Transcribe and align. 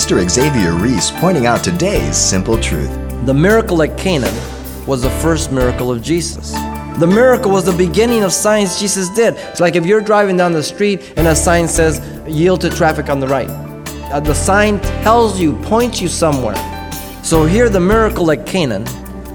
Pastor 0.00 0.26
Xavier 0.26 0.72
Reese 0.72 1.10
pointing 1.10 1.44
out 1.44 1.62
today's 1.62 2.16
simple 2.16 2.58
truth. 2.58 2.88
The 3.26 3.34
miracle 3.34 3.82
at 3.82 3.98
Cana 3.98 4.32
was 4.86 5.02
the 5.02 5.10
first 5.10 5.52
miracle 5.52 5.90
of 5.90 6.00
Jesus. 6.00 6.52
The 6.98 7.06
miracle 7.06 7.50
was 7.50 7.66
the 7.66 7.76
beginning 7.76 8.22
of 8.22 8.32
signs 8.32 8.80
Jesus 8.80 9.10
did. 9.10 9.34
It's 9.34 9.60
like 9.60 9.76
if 9.76 9.84
you're 9.84 10.00
driving 10.00 10.38
down 10.38 10.52
the 10.52 10.62
street 10.62 11.12
and 11.18 11.26
a 11.26 11.36
sign 11.36 11.68
says, 11.68 12.00
yield 12.26 12.62
to 12.62 12.70
traffic 12.70 13.10
on 13.10 13.20
the 13.20 13.28
right. 13.28 13.50
Uh, 14.10 14.20
the 14.20 14.34
sign 14.34 14.80
tells 15.02 15.38
you, 15.38 15.54
points 15.64 16.00
you 16.00 16.08
somewhere. 16.08 16.56
So 17.22 17.44
here, 17.44 17.68
the 17.68 17.78
miracle 17.78 18.30
at 18.30 18.46
Cana 18.46 18.82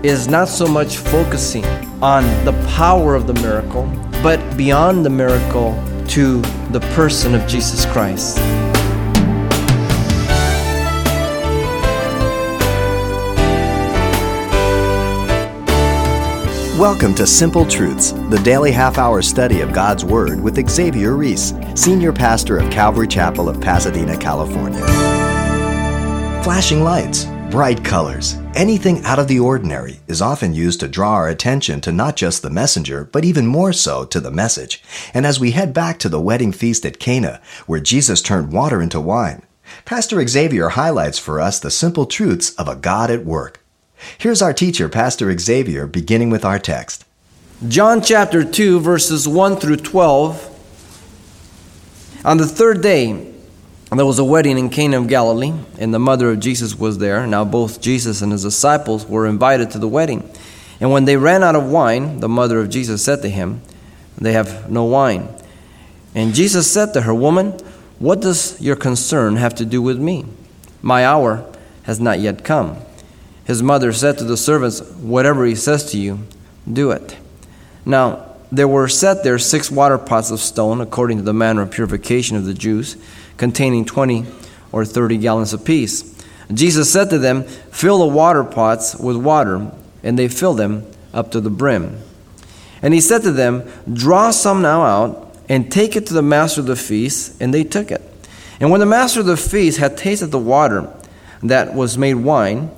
is 0.01 0.27
not 0.27 0.47
so 0.47 0.65
much 0.65 0.97
focusing 0.97 1.63
on 2.01 2.23
the 2.43 2.53
power 2.75 3.13
of 3.13 3.27
the 3.27 3.35
miracle, 3.35 3.83
but 4.23 4.39
beyond 4.57 5.05
the 5.05 5.11
miracle 5.11 5.75
to 6.07 6.41
the 6.71 6.79
person 6.95 7.35
of 7.35 7.47
Jesus 7.47 7.85
Christ. 7.85 8.39
Welcome 16.79 17.15
to 17.15 17.25
Simple 17.25 17.65
Truths, 17.65 18.11
the 18.11 18.41
daily 18.43 18.69
half 18.69 18.97
hour 18.97 19.21
study 19.21 19.61
of 19.61 19.71
God's 19.71 20.03
Word 20.03 20.41
with 20.41 20.69
Xavier 20.69 21.13
Reese, 21.15 21.53
Senior 21.73 22.11
Pastor 22.11 22.57
of 22.57 22.69
Calvary 22.69 23.07
Chapel 23.07 23.47
of 23.47 23.61
Pasadena, 23.61 24.17
California. 24.17 24.85
Flashing 26.43 26.83
lights, 26.83 27.27
bright 27.49 27.81
colors, 27.85 28.33
anything 28.55 29.01
out 29.05 29.19
of 29.19 29.29
the 29.29 29.39
ordinary 29.39 30.01
is 30.09 30.21
often 30.21 30.53
used 30.53 30.81
to 30.81 30.89
draw 30.89 31.13
our 31.13 31.29
attention 31.29 31.79
to 31.79 31.93
not 31.93 32.17
just 32.17 32.41
the 32.41 32.49
messenger, 32.49 33.05
but 33.05 33.23
even 33.23 33.47
more 33.47 33.71
so 33.71 34.03
to 34.03 34.19
the 34.19 34.29
message. 34.29 34.83
And 35.13 35.25
as 35.25 35.39
we 35.39 35.51
head 35.51 35.73
back 35.73 35.97
to 35.99 36.09
the 36.09 36.19
wedding 36.19 36.51
feast 36.51 36.85
at 36.85 36.99
Cana, 36.99 37.39
where 37.67 37.79
Jesus 37.79 38.21
turned 38.21 38.51
water 38.51 38.81
into 38.81 38.99
wine, 38.99 39.43
Pastor 39.85 40.27
Xavier 40.27 40.67
highlights 40.67 41.19
for 41.19 41.39
us 41.39 41.57
the 41.57 41.71
simple 41.71 42.05
truths 42.05 42.53
of 42.55 42.67
a 42.67 42.75
God 42.75 43.09
at 43.09 43.23
work. 43.23 43.64
Here's 44.17 44.41
our 44.41 44.53
teacher, 44.53 44.89
Pastor 44.89 45.35
Xavier, 45.37 45.87
beginning 45.87 46.29
with 46.29 46.45
our 46.45 46.59
text. 46.59 47.05
John 47.67 48.01
chapter 48.01 48.43
2, 48.43 48.79
verses 48.79 49.27
1 49.27 49.57
through 49.57 49.77
12. 49.77 50.51
On 52.25 52.37
the 52.37 52.47
third 52.47 52.81
day, 52.81 53.31
there 53.91 54.05
was 54.05 54.19
a 54.19 54.23
wedding 54.23 54.57
in 54.57 54.69
Cana 54.69 54.99
of 54.99 55.07
Galilee, 55.07 55.53
and 55.77 55.93
the 55.93 55.99
mother 55.99 56.31
of 56.31 56.39
Jesus 56.39 56.77
was 56.77 56.97
there. 56.97 57.25
Now, 57.25 57.45
both 57.45 57.79
Jesus 57.79 58.21
and 58.21 58.31
his 58.31 58.43
disciples 58.43 59.05
were 59.05 59.25
invited 59.25 59.71
to 59.71 59.79
the 59.79 59.87
wedding. 59.87 60.29
And 60.79 60.91
when 60.91 61.05
they 61.05 61.17
ran 61.17 61.43
out 61.43 61.55
of 61.55 61.69
wine, 61.69 62.19
the 62.19 62.27
mother 62.27 62.59
of 62.59 62.69
Jesus 62.69 63.03
said 63.03 63.21
to 63.21 63.29
him, 63.29 63.61
They 64.17 64.33
have 64.33 64.69
no 64.69 64.83
wine. 64.83 65.29
And 66.13 66.33
Jesus 66.33 66.69
said 66.69 66.93
to 66.93 67.01
her, 67.01 67.13
Woman, 67.13 67.51
what 67.99 68.21
does 68.21 68.59
your 68.59 68.75
concern 68.75 69.37
have 69.37 69.55
to 69.55 69.65
do 69.65 69.81
with 69.81 69.99
me? 69.99 70.25
My 70.81 71.05
hour 71.05 71.45
has 71.83 71.99
not 71.99 72.19
yet 72.19 72.43
come. 72.43 72.77
His 73.45 73.63
mother 73.63 73.93
said 73.93 74.17
to 74.17 74.23
the 74.23 74.37
servants, 74.37 74.81
Whatever 74.81 75.45
he 75.45 75.55
says 75.55 75.91
to 75.91 75.97
you, 75.97 76.19
do 76.71 76.91
it. 76.91 77.15
Now, 77.85 78.35
there 78.51 78.67
were 78.67 78.87
set 78.87 79.23
there 79.23 79.37
six 79.39 79.69
water 79.69 79.97
pots 79.97 80.31
of 80.31 80.39
stone, 80.39 80.81
according 80.81 81.17
to 81.17 81.23
the 81.23 81.33
manner 81.33 81.61
of 81.61 81.71
purification 81.71 82.37
of 82.37 82.45
the 82.45 82.53
Jews, 82.53 82.97
containing 83.37 83.85
twenty 83.85 84.25
or 84.71 84.85
thirty 84.85 85.17
gallons 85.17 85.53
apiece. 85.53 86.15
Jesus 86.53 86.91
said 86.91 87.09
to 87.09 87.19
them, 87.19 87.43
Fill 87.43 87.99
the 87.99 88.07
water 88.07 88.43
pots 88.43 88.95
with 88.95 89.17
water, 89.17 89.71
and 90.03 90.17
they 90.17 90.27
filled 90.27 90.57
them 90.57 90.85
up 91.13 91.31
to 91.31 91.41
the 91.41 91.49
brim. 91.49 91.99
And 92.81 92.93
he 92.93 93.01
said 93.01 93.23
to 93.23 93.31
them, 93.31 93.63
Draw 93.91 94.31
some 94.31 94.61
now 94.61 94.83
out, 94.83 95.35
and 95.49 95.71
take 95.71 95.95
it 95.95 96.07
to 96.07 96.13
the 96.13 96.21
master 96.21 96.61
of 96.61 96.67
the 96.67 96.75
feast, 96.75 97.39
and 97.41 97.53
they 97.53 97.63
took 97.63 97.91
it. 97.91 98.01
And 98.59 98.71
when 98.71 98.79
the 98.79 98.85
master 98.85 99.19
of 99.19 99.25
the 99.25 99.37
feast 99.37 99.79
had 99.79 99.97
tasted 99.97 100.27
the 100.27 100.39
water 100.39 100.91
that 101.43 101.75
was 101.75 101.97
made 101.97 102.15
wine, 102.15 102.71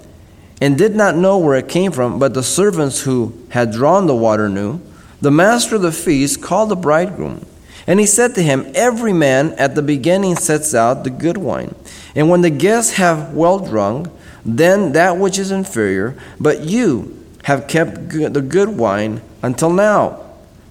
and 0.61 0.77
did 0.77 0.95
not 0.95 1.15
know 1.15 1.37
where 1.37 1.55
it 1.55 1.69
came 1.69 1.91
from, 1.91 2.19
but 2.19 2.33
the 2.33 2.43
servants 2.43 3.01
who 3.01 3.37
had 3.49 3.71
drawn 3.71 4.07
the 4.07 4.15
water 4.15 4.49
knew. 4.49 4.81
The 5.21 5.31
master 5.31 5.75
of 5.75 5.81
the 5.81 5.91
feast 5.91 6.41
called 6.41 6.69
the 6.69 6.75
bridegroom, 6.75 7.45
and 7.87 7.99
he 7.99 8.05
said 8.05 8.35
to 8.35 8.43
him, 8.43 8.71
Every 8.75 9.13
man 9.13 9.53
at 9.53 9.75
the 9.75 9.81
beginning 9.81 10.35
sets 10.35 10.75
out 10.75 11.03
the 11.03 11.09
good 11.09 11.37
wine, 11.37 11.73
and 12.15 12.29
when 12.29 12.41
the 12.41 12.49
guests 12.49 12.93
have 12.93 13.33
well 13.33 13.59
drunk, 13.59 14.09
then 14.45 14.93
that 14.93 15.17
which 15.17 15.39
is 15.39 15.51
inferior, 15.51 16.15
but 16.39 16.61
you 16.61 17.25
have 17.43 17.67
kept 17.67 18.09
good, 18.09 18.33
the 18.33 18.41
good 18.41 18.69
wine 18.69 19.21
until 19.41 19.71
now. 19.71 20.23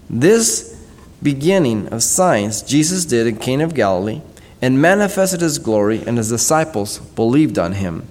This 0.09 0.75
beginning 1.23 1.89
of 1.89 2.03
signs 2.03 2.63
Jesus 2.63 3.05
did 3.05 3.27
in 3.27 3.37
Cana 3.37 3.65
of 3.65 3.75
Galilee, 3.75 4.23
and 4.63 4.81
manifested 4.81 5.41
his 5.41 5.59
glory, 5.59 6.03
and 6.07 6.19
his 6.19 6.31
disciples 6.31 6.99
believed 6.99 7.59
on 7.59 7.73
him. 7.73 8.07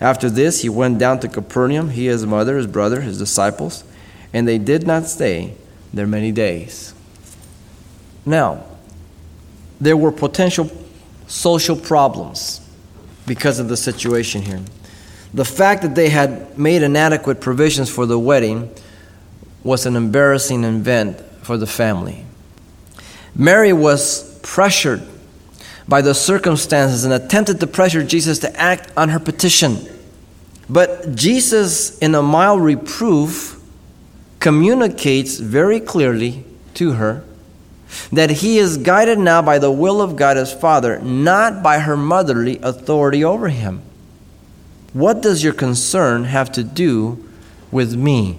After 0.00 0.28
this, 0.28 0.62
he 0.62 0.68
went 0.68 0.98
down 0.98 1.20
to 1.20 1.28
Capernaum, 1.28 1.90
he, 1.90 2.06
his 2.06 2.26
mother, 2.26 2.56
his 2.56 2.66
brother, 2.66 3.00
his 3.00 3.18
disciples, 3.18 3.84
and 4.32 4.46
they 4.46 4.58
did 4.58 4.86
not 4.86 5.06
stay 5.06 5.54
there 5.92 6.06
many 6.06 6.32
days. 6.32 6.92
Now, 8.26 8.64
there 9.80 9.96
were 9.96 10.12
potential 10.12 10.70
social 11.26 11.76
problems 11.76 12.60
because 13.26 13.58
of 13.58 13.68
the 13.68 13.76
situation 13.76 14.42
here. 14.42 14.60
The 15.34 15.44
fact 15.44 15.82
that 15.82 15.94
they 15.94 16.08
had 16.08 16.58
made 16.58 16.82
inadequate 16.82 17.40
provisions 17.40 17.90
for 17.90 18.06
the 18.06 18.18
wedding 18.18 18.70
was 19.64 19.86
an 19.86 19.96
embarrassing 19.96 20.64
event 20.64 21.20
for 21.42 21.56
the 21.56 21.66
family. 21.66 22.24
Mary 23.34 23.72
was 23.72 24.38
pressured 24.40 25.06
by 25.88 26.02
the 26.02 26.14
circumstances 26.14 27.04
and 27.04 27.12
attempted 27.12 27.60
to 27.60 27.66
pressure 27.66 28.02
Jesus 28.02 28.38
to 28.40 28.60
act 28.60 28.90
on 28.96 29.10
her 29.10 29.20
petition. 29.20 29.78
But 30.68 31.14
Jesus, 31.14 31.96
in 31.98 32.14
a 32.14 32.22
mild 32.22 32.60
reproof, 32.60 33.60
communicates 34.40 35.38
very 35.38 35.80
clearly 35.80 36.44
to 36.74 36.92
her 36.92 37.24
that 38.12 38.30
he 38.30 38.58
is 38.58 38.78
guided 38.78 39.18
now 39.18 39.40
by 39.42 39.58
the 39.58 39.70
will 39.70 40.00
of 40.00 40.16
God 40.16 40.36
as 40.36 40.52
Father, 40.52 40.98
not 41.00 41.62
by 41.62 41.78
her 41.78 41.96
motherly 41.96 42.58
authority 42.62 43.22
over 43.22 43.48
him. 43.48 43.82
What 44.92 45.22
does 45.22 45.44
your 45.44 45.52
concern 45.52 46.24
have 46.24 46.50
to 46.52 46.64
do 46.64 47.28
with 47.70 47.94
me? 47.94 48.38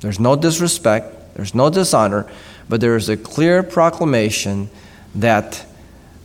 There's 0.00 0.20
no 0.20 0.36
disrespect, 0.36 1.34
there's 1.34 1.54
no 1.54 1.68
dishonor, 1.68 2.30
but 2.68 2.80
there 2.80 2.96
is 2.96 3.08
a 3.08 3.16
clear 3.16 3.62
proclamation 3.62 4.70
that 5.14 5.66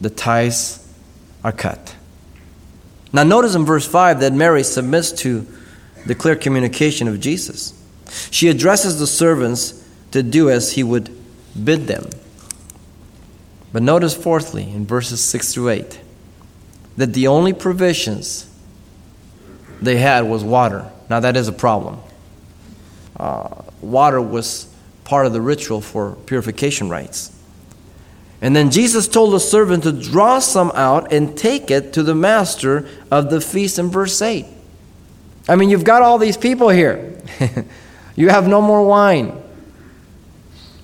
the 0.02 0.10
ties 0.10 0.88
are 1.44 1.52
cut. 1.52 1.96
Now, 3.14 3.24
notice 3.24 3.56
in 3.56 3.66
verse 3.66 3.88
5 3.88 4.20
that 4.20 4.34
Mary 4.34 4.64
submits 4.64 5.12
to 5.14 5.48
the 6.06 6.16
clear 6.16 6.36
communication 6.36 7.08
of 7.08 7.20
Jesus. 7.20 7.74
She 8.30 8.50
addresses 8.50 9.00
the 9.00 9.08
servants 9.08 9.88
to 10.12 10.22
do 10.22 10.50
as 10.50 10.74
he 10.74 10.84
would 10.84 11.10
bid 11.64 11.88
them. 11.88 12.10
But 13.72 13.84
notice, 13.84 14.16
fourthly, 14.16 14.64
in 14.64 14.86
verses 14.86 15.24
6 15.24 15.54
through 15.54 15.70
8, 15.70 16.00
that 16.98 17.14
the 17.14 17.28
only 17.28 17.54
provisions 17.54 18.50
they 19.82 19.98
had 19.98 20.22
was 20.22 20.44
water. 20.44 20.90
Now, 21.10 21.20
that 21.20 21.36
is 21.36 21.48
a 21.48 21.54
problem. 21.54 22.00
Uh, 23.18 23.64
water 23.82 24.22
was 24.22 24.74
part 25.04 25.26
of 25.26 25.34
the 25.34 25.42
ritual 25.42 25.82
for 25.82 26.16
purification 26.26 26.90
rites. 26.90 27.35
And 28.46 28.56
then 28.56 28.70
Jesus 28.70 29.08
told 29.08 29.34
the 29.34 29.40
servant 29.40 29.82
to 29.86 29.92
draw 29.92 30.38
some 30.38 30.72
out 30.76 31.12
and 31.12 31.36
take 31.36 31.72
it 31.72 31.94
to 31.94 32.04
the 32.04 32.14
master 32.14 32.88
of 33.10 33.32
the 33.32 33.42
feast 33.42 33.80
in 33.80 33.90
verse 33.90 34.22
8. 34.22 34.46
I 35.50 35.56
mean, 35.56 35.72
you've 35.72 35.84
got 35.84 36.04
all 36.04 36.20
these 36.20 36.38
people 36.38 36.70
here. 36.70 37.20
you 38.16 38.30
have 38.30 38.48
no 38.48 38.62
more 38.62 38.86
wine. 38.86 39.30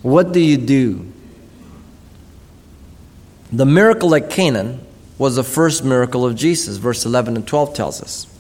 What 0.02 0.32
do 0.32 0.40
you 0.40 0.58
do? 0.58 1.14
The 3.52 3.68
miracle 3.68 4.16
at 4.16 4.32
Cana 4.32 4.80
was 5.20 5.36
the 5.36 5.44
first 5.44 5.86
miracle 5.86 6.26
of 6.26 6.36
Jesus, 6.36 6.78
verse 6.78 7.06
11 7.06 7.36
and 7.36 7.48
12 7.48 7.76
tells 7.76 8.02
us. 8.02 8.31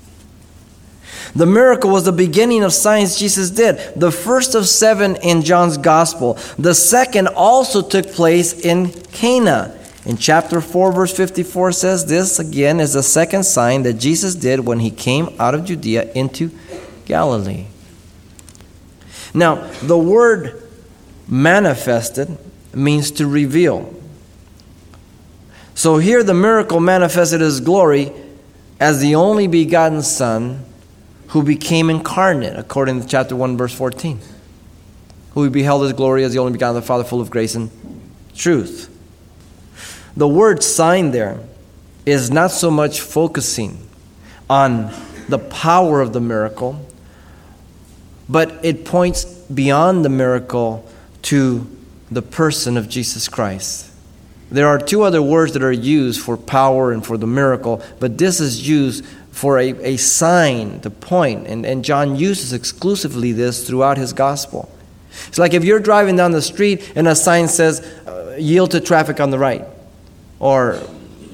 The 1.35 1.45
miracle 1.45 1.89
was 1.89 2.05
the 2.05 2.11
beginning 2.11 2.63
of 2.63 2.73
signs 2.73 3.17
Jesus 3.17 3.49
did, 3.49 3.77
the 3.95 4.11
first 4.11 4.55
of 4.55 4.67
seven 4.67 5.15
in 5.17 5.43
John's 5.43 5.77
gospel. 5.77 6.37
The 6.57 6.75
second 6.75 7.27
also 7.27 7.81
took 7.81 8.07
place 8.07 8.53
in 8.53 8.91
Cana. 8.91 9.77
In 10.05 10.17
chapter 10.17 10.61
4, 10.61 10.91
verse 10.91 11.15
54 11.15 11.71
says, 11.73 12.05
This 12.05 12.39
again 12.39 12.79
is 12.79 12.93
the 12.93 13.03
second 13.03 13.43
sign 13.43 13.83
that 13.83 13.93
Jesus 13.93 14.35
did 14.35 14.61
when 14.61 14.79
he 14.79 14.89
came 14.89 15.29
out 15.39 15.53
of 15.53 15.65
Judea 15.65 16.11
into 16.13 16.51
Galilee. 17.05 17.67
Now, 19.33 19.69
the 19.83 19.97
word 19.97 20.61
manifested 21.27 22.37
means 22.73 23.11
to 23.11 23.27
reveal. 23.27 23.93
So 25.75 25.97
here 25.97 26.23
the 26.23 26.33
miracle 26.33 26.79
manifested 26.79 27.41
his 27.41 27.59
glory 27.59 28.11
as 28.79 28.99
the 28.99 29.15
only 29.15 29.47
begotten 29.47 30.01
Son 30.01 30.65
who 31.31 31.43
became 31.43 31.89
incarnate, 31.89 32.57
according 32.57 33.01
to 33.01 33.07
chapter 33.07 33.35
1, 33.35 33.55
verse 33.55 33.73
14. 33.73 34.19
Who 35.33 35.41
we 35.41 35.49
beheld 35.49 35.83
his 35.83 35.93
glory 35.93 36.25
as 36.25 36.33
the 36.33 36.39
only 36.39 36.51
begotten 36.51 36.75
of 36.75 36.83
the 36.83 36.87
Father, 36.87 37.05
full 37.05 37.21
of 37.21 37.29
grace 37.29 37.55
and 37.55 37.71
truth. 38.35 38.89
The 40.17 40.27
word 40.27 40.61
sign 40.61 41.11
there 41.11 41.39
is 42.05 42.31
not 42.31 42.51
so 42.51 42.69
much 42.69 42.99
focusing 42.99 43.87
on 44.49 44.93
the 45.29 45.39
power 45.39 46.01
of 46.01 46.11
the 46.11 46.19
miracle, 46.19 46.85
but 48.27 48.59
it 48.65 48.83
points 48.83 49.23
beyond 49.23 50.03
the 50.03 50.09
miracle 50.09 50.85
to 51.23 51.65
the 52.11 52.21
person 52.21 52.75
of 52.75 52.89
Jesus 52.89 53.29
Christ. 53.29 53.89
There 54.49 54.67
are 54.67 54.77
two 54.77 55.03
other 55.03 55.21
words 55.21 55.53
that 55.53 55.63
are 55.63 55.71
used 55.71 56.19
for 56.19 56.35
power 56.35 56.91
and 56.91 57.05
for 57.05 57.17
the 57.17 57.25
miracle, 57.25 57.81
but 58.01 58.17
this 58.17 58.41
is 58.41 58.67
used 58.67 59.05
for 59.31 59.59
a, 59.59 59.69
a 59.83 59.97
sign 59.97 60.79
to 60.81 60.89
point, 60.89 61.47
and, 61.47 61.65
and 61.65 61.83
John 61.83 62.15
uses 62.15 62.53
exclusively 62.53 63.31
this 63.31 63.67
throughout 63.67 63.97
his 63.97 64.13
gospel. 64.13 64.69
It's 65.27 65.39
like 65.39 65.53
if 65.53 65.63
you're 65.63 65.79
driving 65.79 66.15
down 66.15 66.31
the 66.31 66.41
street 66.41 66.93
and 66.95 67.07
a 67.07 67.15
sign 67.15 67.47
says, 67.47 67.81
uh, 68.07 68.35
yield 68.37 68.71
to 68.71 68.79
traffic 68.79 69.19
on 69.19 69.29
the 69.31 69.39
right, 69.39 69.65
or 70.39 70.81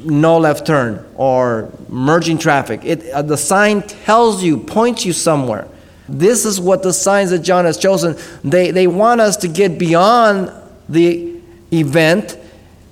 no 0.04 0.38
left 0.38 0.66
turn, 0.66 1.06
or 1.16 1.72
merging 1.90 2.38
traffic. 2.38 2.82
It, 2.84 3.10
uh, 3.10 3.22
the 3.24 3.38
sign 3.38 3.82
tells 3.82 4.44
you, 4.44 4.58
points 4.58 5.06
you 5.06 5.14
somewhere. 5.14 5.68
This 6.08 6.46
is 6.46 6.62
what 6.62 6.84
the 6.84 6.94
signs 6.94 7.32
that 7.32 7.40
John 7.40 7.66
has 7.66 7.78
chosen. 7.78 8.16
They, 8.44 8.72
they 8.72 8.88
want 8.88 9.22
us 9.22 9.38
to 9.38 9.48
get 9.48 9.78
beyond 9.78 10.52
the 10.88 11.42
event 11.74 12.38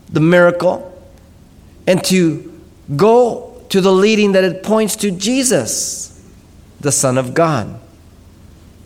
the 0.09 0.19
miracle 0.19 0.91
and 1.87 2.03
to 2.05 2.61
go 2.95 3.54
to 3.75 3.81
the 3.81 3.91
leading 3.91 4.31
that 4.31 4.45
it 4.45 4.63
points 4.63 4.95
to 4.95 5.11
Jesus, 5.11 6.23
the 6.79 6.93
Son 6.93 7.17
of 7.17 7.33
God. 7.33 7.77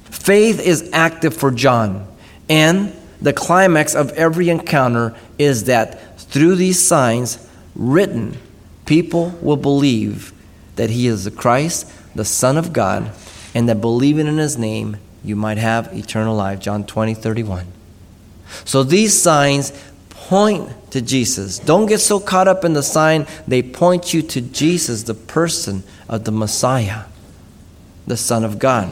Faith 0.06 0.60
is 0.60 0.90
active 0.92 1.32
for 1.32 1.52
John, 1.52 2.08
and 2.50 2.92
the 3.22 3.32
climax 3.32 3.94
of 3.94 4.10
every 4.14 4.50
encounter 4.50 5.16
is 5.38 5.66
that 5.66 6.20
through 6.20 6.56
these 6.56 6.84
signs 6.84 7.48
written, 7.76 8.36
people 8.88 9.30
will 9.44 9.58
believe 9.58 10.34
that 10.76 10.90
he 10.90 11.06
is 11.06 11.24
the 11.24 11.30
Christ, 11.30 11.88
the 12.16 12.26
Son 12.26 12.58
of 12.58 12.74
God, 12.74 13.12
and 13.54 13.70
that 13.70 13.82
believing 13.82 14.26
in 14.26 14.40
his 14.40 14.58
name, 14.58 14.98
you 15.24 15.36
might 15.36 15.60
have 15.60 15.94
eternal 15.94 16.36
life. 16.36 16.60
John 16.60 16.84
20, 16.84 17.14
31. 17.14 17.68
So 18.66 18.82
these 18.82 19.22
signs 19.22 19.72
point 20.10 20.68
to 20.92 21.02
Jesus. 21.02 21.60
Don't 21.60 21.86
get 21.86 22.00
so 22.00 22.20
caught 22.20 22.48
up 22.48 22.66
in 22.66 22.74
the 22.74 22.84
sign, 22.84 23.28
they 23.48 23.62
point 23.62 24.14
you 24.14 24.22
to 24.24 24.42
Jesus, 24.42 25.04
the 25.04 25.14
person 25.14 25.84
of 26.08 26.24
the 26.24 26.32
Messiah, 26.32 27.04
the 28.08 28.18
Son 28.18 28.44
of 28.44 28.60
God. 28.60 28.90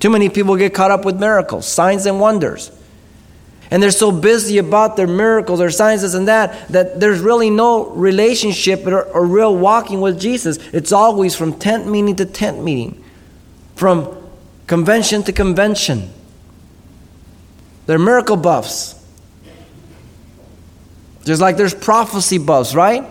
Too 0.00 0.10
many 0.10 0.28
people 0.28 0.56
get 0.56 0.74
caught 0.74 0.90
up 0.90 1.04
with 1.04 1.18
miracles, 1.18 1.66
signs, 1.66 2.06
and 2.06 2.20
wonders. 2.20 2.70
And 3.70 3.82
they're 3.82 3.90
so 3.90 4.12
busy 4.12 4.58
about 4.58 4.96
their 4.96 5.08
miracles, 5.08 5.58
their 5.58 5.70
signs, 5.70 6.02
this 6.02 6.14
and 6.14 6.28
that, 6.28 6.68
that 6.68 7.00
there's 7.00 7.18
really 7.18 7.50
no 7.50 7.86
relationship 7.86 8.86
or, 8.86 9.02
or 9.02 9.26
real 9.26 9.56
walking 9.56 10.00
with 10.00 10.20
Jesus. 10.20 10.58
It's 10.72 10.92
always 10.92 11.34
from 11.34 11.58
tent 11.58 11.88
meeting 11.88 12.14
to 12.16 12.26
tent 12.26 12.62
meeting, 12.62 13.02
from 13.74 14.16
convention 14.66 15.22
to 15.24 15.32
convention. 15.32 16.10
They're 17.86 17.98
miracle 17.98 18.36
buffs. 18.36 18.95
Just 21.26 21.40
like 21.40 21.56
there's 21.56 21.74
prophecy 21.74 22.38
buffs, 22.38 22.72
right? 22.72 23.04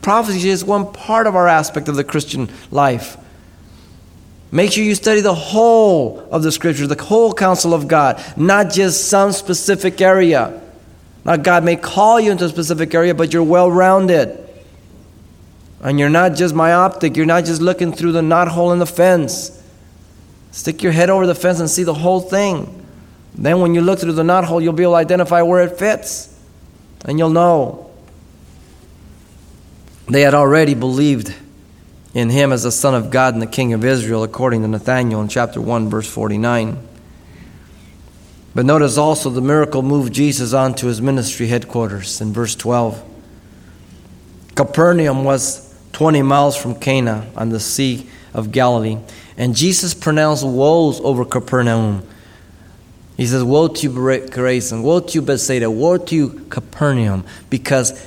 Prophecy 0.00 0.38
is 0.38 0.60
just 0.60 0.66
one 0.66 0.90
part 0.90 1.26
of 1.26 1.36
our 1.36 1.46
aspect 1.46 1.86
of 1.86 1.96
the 1.96 2.02
Christian 2.02 2.48
life. 2.70 3.18
Make 4.50 4.72
sure 4.72 4.82
you 4.82 4.94
study 4.94 5.20
the 5.20 5.34
whole 5.34 6.26
of 6.30 6.42
the 6.42 6.50
scriptures, 6.50 6.88
the 6.88 7.00
whole 7.00 7.34
counsel 7.34 7.74
of 7.74 7.88
God, 7.88 8.22
not 8.38 8.70
just 8.70 9.08
some 9.08 9.32
specific 9.32 10.00
area. 10.00 10.62
Now, 11.26 11.36
God 11.36 11.62
may 11.62 11.76
call 11.76 12.18
you 12.18 12.32
into 12.32 12.46
a 12.46 12.48
specific 12.48 12.94
area, 12.94 13.14
but 13.14 13.34
you're 13.34 13.42
well 13.42 13.70
rounded. 13.70 14.38
And 15.82 16.00
you're 16.00 16.10
not 16.10 16.34
just 16.34 16.54
myopic, 16.54 17.18
you're 17.18 17.26
not 17.26 17.44
just 17.44 17.60
looking 17.60 17.92
through 17.92 18.12
the 18.12 18.22
knot 18.22 18.48
hole 18.48 18.72
in 18.72 18.78
the 18.78 18.86
fence. 18.86 19.62
Stick 20.52 20.82
your 20.82 20.92
head 20.92 21.10
over 21.10 21.26
the 21.26 21.34
fence 21.34 21.60
and 21.60 21.68
see 21.68 21.82
the 21.82 21.94
whole 21.94 22.20
thing. 22.20 22.86
Then, 23.34 23.60
when 23.60 23.74
you 23.74 23.82
look 23.82 23.98
through 24.00 24.12
the 24.12 24.24
knot 24.24 24.44
hole, 24.44 24.60
you'll 24.60 24.72
be 24.72 24.84
able 24.84 24.92
to 24.92 24.96
identify 24.96 25.42
where 25.42 25.62
it 25.62 25.78
fits 25.78 26.31
and 27.04 27.18
you'll 27.18 27.30
know. 27.30 27.90
They 30.08 30.22
had 30.22 30.34
already 30.34 30.74
believed 30.74 31.34
in 32.14 32.30
him 32.30 32.52
as 32.52 32.64
the 32.64 32.72
Son 32.72 32.94
of 32.94 33.10
God 33.10 33.34
and 33.34 33.42
the 33.42 33.46
King 33.46 33.72
of 33.72 33.84
Israel, 33.84 34.22
according 34.22 34.62
to 34.62 34.68
Nathanael 34.68 35.20
in 35.20 35.28
chapter 35.28 35.60
1, 35.60 35.88
verse 35.88 36.08
49. 36.08 36.88
But 38.54 38.66
notice 38.66 38.98
also 38.98 39.30
the 39.30 39.40
miracle 39.40 39.82
moved 39.82 40.12
Jesus 40.12 40.52
on 40.52 40.74
to 40.74 40.86
his 40.86 41.00
ministry 41.00 41.46
headquarters 41.46 42.20
in 42.20 42.32
verse 42.32 42.54
12. 42.54 43.02
Capernaum 44.54 45.24
was 45.24 45.74
20 45.92 46.20
miles 46.22 46.56
from 46.56 46.74
Cana 46.74 47.26
on 47.34 47.48
the 47.48 47.60
Sea 47.60 48.06
of 48.34 48.52
Galilee, 48.52 48.98
and 49.38 49.56
Jesus 49.56 49.94
pronounced 49.94 50.44
woes 50.44 51.00
over 51.00 51.24
Capernaum 51.24 52.06
he 53.22 53.28
says, 53.28 53.44
Woe 53.44 53.68
to 53.68 53.82
you, 53.84 53.90
Chorazin, 53.90 54.82
woe 54.82 54.98
to 54.98 55.12
you, 55.12 55.22
Bethsaida, 55.22 55.70
woe 55.70 55.96
to 55.96 56.16
you, 56.16 56.44
Capernaum, 56.50 57.24
because 57.50 58.04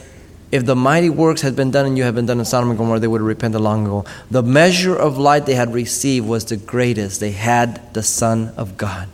if 0.52 0.66
the 0.66 0.76
mighty 0.76 1.10
works 1.10 1.40
had 1.40 1.56
been 1.56 1.72
done 1.72 1.86
and 1.86 1.98
you 1.98 2.04
had 2.04 2.16
been 2.16 2.26
done 2.26 2.38
in 2.40 2.44
Sodom 2.44 2.70
and 2.70 2.78
Gomorrah, 2.78 3.00
they 3.00 3.08
would 3.08 3.22
have 3.22 3.26
repented 3.28 3.62
long 3.62 3.86
ago. 3.86 4.04
The 4.30 4.44
measure 4.44 4.94
of 4.94 5.18
light 5.18 5.46
they 5.46 5.56
had 5.56 5.74
received 5.74 6.28
was 6.28 6.44
the 6.44 6.58
greatest. 6.58 7.22
They 7.22 7.32
had 7.32 7.94
the 7.94 8.04
Son 8.04 8.54
of 8.58 8.76
God, 8.76 9.08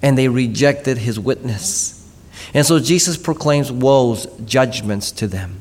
and 0.00 0.16
they 0.16 0.28
rejected 0.28 0.98
his 0.98 1.18
witness. 1.18 2.08
And 2.54 2.64
so 2.64 2.78
Jesus 2.78 3.16
proclaims 3.16 3.72
woes, 3.72 4.28
judgments 4.44 5.10
to 5.10 5.26
them. 5.26 5.60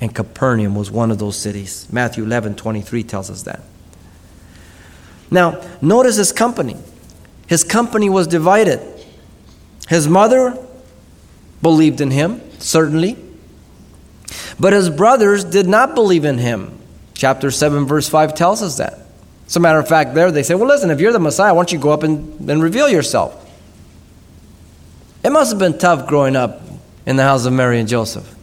And 0.00 0.12
Capernaum 0.12 0.74
was 0.74 0.90
one 0.90 1.12
of 1.12 1.20
those 1.20 1.36
cities. 1.36 1.86
Matthew 1.92 2.24
11 2.24 2.56
23 2.56 3.04
tells 3.04 3.30
us 3.30 3.44
that. 3.44 3.60
Now, 5.30 5.64
notice 5.80 6.16
his 6.16 6.32
company 6.32 6.76
his 7.48 7.64
company 7.64 8.08
was 8.08 8.26
divided. 8.26 8.80
His 9.88 10.06
mother 10.06 10.56
believed 11.62 12.00
in 12.00 12.10
him, 12.10 12.40
certainly, 12.60 13.16
but 14.60 14.74
his 14.74 14.90
brothers 14.90 15.44
did 15.44 15.66
not 15.66 15.94
believe 15.94 16.24
in 16.24 16.38
him. 16.38 16.78
Chapter 17.14 17.50
7, 17.50 17.86
verse 17.86 18.08
5 18.08 18.34
tells 18.34 18.62
us 18.62 18.76
that. 18.76 19.00
As 19.46 19.56
a 19.56 19.60
matter 19.60 19.78
of 19.78 19.88
fact, 19.88 20.14
there 20.14 20.30
they 20.30 20.42
say, 20.42 20.54
Well, 20.54 20.68
listen, 20.68 20.90
if 20.90 21.00
you're 21.00 21.12
the 21.12 21.18
Messiah, 21.18 21.54
why 21.54 21.60
don't 21.60 21.72
you 21.72 21.78
go 21.78 21.90
up 21.90 22.02
and, 22.02 22.50
and 22.50 22.62
reveal 22.62 22.88
yourself? 22.88 23.46
It 25.24 25.30
must 25.30 25.50
have 25.50 25.58
been 25.58 25.78
tough 25.78 26.06
growing 26.06 26.36
up 26.36 26.60
in 27.06 27.16
the 27.16 27.22
house 27.22 27.46
of 27.46 27.54
Mary 27.54 27.80
and 27.80 27.88
Joseph. 27.88 28.34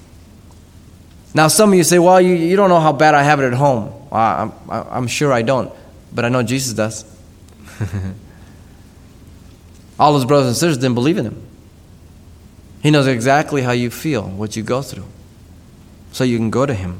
Now, 1.35 1.47
some 1.47 1.71
of 1.71 1.77
you 1.77 1.83
say, 1.83 1.99
Well, 1.99 2.19
you, 2.19 2.33
you 2.33 2.55
don't 2.55 2.69
know 2.69 2.79
how 2.79 2.91
bad 2.91 3.13
I 3.13 3.21
have 3.21 3.39
it 3.39 3.45
at 3.45 3.53
home. 3.53 3.93
Well, 4.09 4.53
I'm, 4.67 4.87
I'm 4.89 5.07
sure 5.07 5.31
I 5.31 5.43
don't, 5.43 5.71
but 6.11 6.25
I 6.25 6.29
know 6.29 6.41
Jesus 6.41 6.73
does. 6.73 7.05
All 9.99 10.15
his 10.15 10.25
brothers 10.25 10.47
and 10.47 10.55
sisters 10.55 10.77
didn't 10.77 10.95
believe 10.95 11.17
in 11.17 11.25
him. 11.25 11.41
He 12.81 12.91
knows 12.91 13.07
exactly 13.07 13.61
how 13.61 13.71
you 13.71 13.89
feel, 13.89 14.23
what 14.23 14.55
you 14.55 14.63
go 14.63 14.81
through, 14.81 15.07
so 16.11 16.23
you 16.23 16.37
can 16.37 16.49
go 16.49 16.65
to 16.65 16.73
him. 16.73 16.99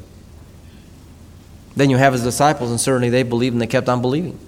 Then 1.76 1.90
you 1.90 1.98
have 1.98 2.14
his 2.14 2.24
disciples, 2.24 2.72
and 2.72 2.80
certainly 2.80 3.10
they 3.10 3.24
believed 3.24 3.54
and 3.54 3.62
they 3.62 3.68
kept 3.68 3.90
on 3.90 4.02
believing. 4.02 4.40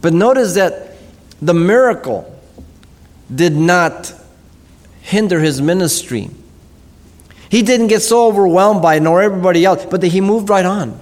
But 0.00 0.12
notice 0.12 0.54
that 0.54 0.96
the 1.40 1.54
miracle 1.54 2.32
did 3.32 3.54
not 3.54 4.12
hinder 5.02 5.40
his 5.40 5.60
ministry. 5.60 6.30
He 7.48 7.62
didn't 7.62 7.88
get 7.88 8.02
so 8.02 8.26
overwhelmed 8.26 8.82
by 8.82 8.96
it, 8.96 9.00
nor 9.00 9.22
everybody 9.22 9.64
else, 9.64 9.84
but 9.86 10.02
he 10.02 10.20
moved 10.20 10.48
right 10.48 10.64
on. 10.64 10.98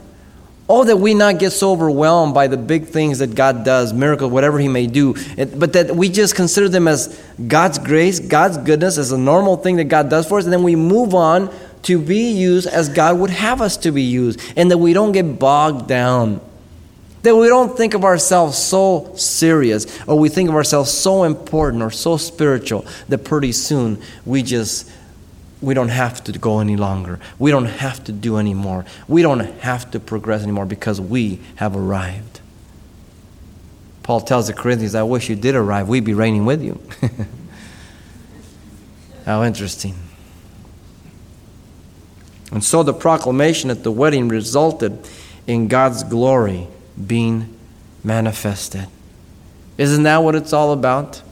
Oh, 0.66 0.85
that 0.85 0.97
we 0.97 1.12
not 1.12 1.38
get 1.38 1.50
so 1.50 1.73
overwhelmed 1.73 2.33
by 2.33 2.47
the 2.47 2.56
big 2.56 2.87
things 2.87 3.18
that 3.18 3.35
God 3.35 3.64
does, 3.64 3.92
miracles, 3.92 4.33
whatever 4.33 4.59
He 4.59 4.68
may 4.68 4.87
do, 4.87 5.14
but 5.56 5.75
that 5.75 5.94
we 5.94 6.09
just 6.09 6.35
consider 6.35 6.71
them 6.71 6.88
as 6.88 7.23
God's 7.47 7.78
grace, 7.78 8.18
God's 8.18 8.56
goodness, 8.56 8.97
as 8.97 9.12
a 9.12 9.18
normal 9.18 9.59
thing 9.59 9.76
that 9.76 9.85
God 9.85 10.09
does 10.09 10.26
for 10.26 10.38
us, 10.38 10.44
and 10.44 10.52
then 10.52 10.62
we 10.62 10.75
move 10.75 11.14
on 11.14 11.54
to 11.83 12.00
be 12.00 12.30
used 12.30 12.66
as 12.66 12.88
God 12.88 13.18
would 13.18 13.28
have 13.28 13.61
us 13.61 13.76
to 13.78 13.92
be 13.92 14.02
used, 14.02 14.40
and 14.56 14.71
that 14.71 14.78
we 14.78 14.94
don't 14.94 15.12
get 15.12 15.38
bogged 15.38 15.87
down. 15.87 16.40
That 17.25 17.37
we 17.37 17.49
don't 17.49 17.76
think 17.76 17.92
of 17.92 18.04
ourselves 18.04 18.56
so 18.56 19.12
serious, 19.16 19.87
or 20.06 20.18
we 20.18 20.30
think 20.30 20.49
of 20.49 20.54
ourselves 20.54 20.90
so 20.90 21.25
important 21.25 21.83
or 21.83 21.90
so 21.90 22.16
spiritual 22.16 22.87
that 23.11 23.18
pretty 23.18 23.52
soon 23.52 24.00
we 24.25 24.42
just 24.42 24.90
we 25.64 25.75
don't 25.75 25.88
have 25.88 26.23
to 26.25 26.33
go 26.33 26.61
any 26.61 26.76
longer. 26.76 27.18
We 27.38 27.50
don't 27.50 27.66
have 27.66 28.04
to 28.04 28.12
do 28.12 28.37
anymore. 28.37 28.85
We 29.09 29.23
don't 29.23 29.40
have 29.40 29.90
to 29.92 30.00
progress 30.00 30.42
anymore 30.42 30.66
because 30.66 31.00
we 31.00 31.40
have 31.56 31.75
arrived. 31.75 32.40
Paul 34.02 34.21
tells 34.21 34.49
the 34.49 34.52
Corinthians, 34.52 34.94
I 34.94 35.02
wish 35.02 35.30
you 35.30 35.37
did 35.37 35.54
arrive. 35.54 35.88
We'd 35.88 36.04
be 36.04 36.14
reigning 36.14 36.44
with 36.44 36.62
you. 36.62 36.80
How 39.25 39.42
interesting. 39.42 39.94
And 42.52 42.62
so 42.62 42.83
the 42.83 42.92
proclamation 42.92 43.71
at 43.71 43.83
the 43.83 43.90
wedding 43.90 44.28
resulted 44.28 45.09
in 45.47 45.68
God's 45.68 46.04
glory 46.04 46.68
being 47.06 47.56
manifested. 48.04 48.87
Isn't 49.78 50.02
that 50.02 50.18
what 50.18 50.35
it's 50.35 50.52
all 50.52 50.73
about? 50.73 51.23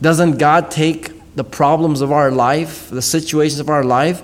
Doesn't 0.00 0.38
God 0.38 0.70
take 0.70 1.15
the 1.36 1.44
problems 1.44 2.00
of 2.00 2.10
our 2.10 2.30
life, 2.30 2.90
the 2.90 3.02
situations 3.02 3.60
of 3.60 3.68
our 3.68 3.84
life, 3.84 4.22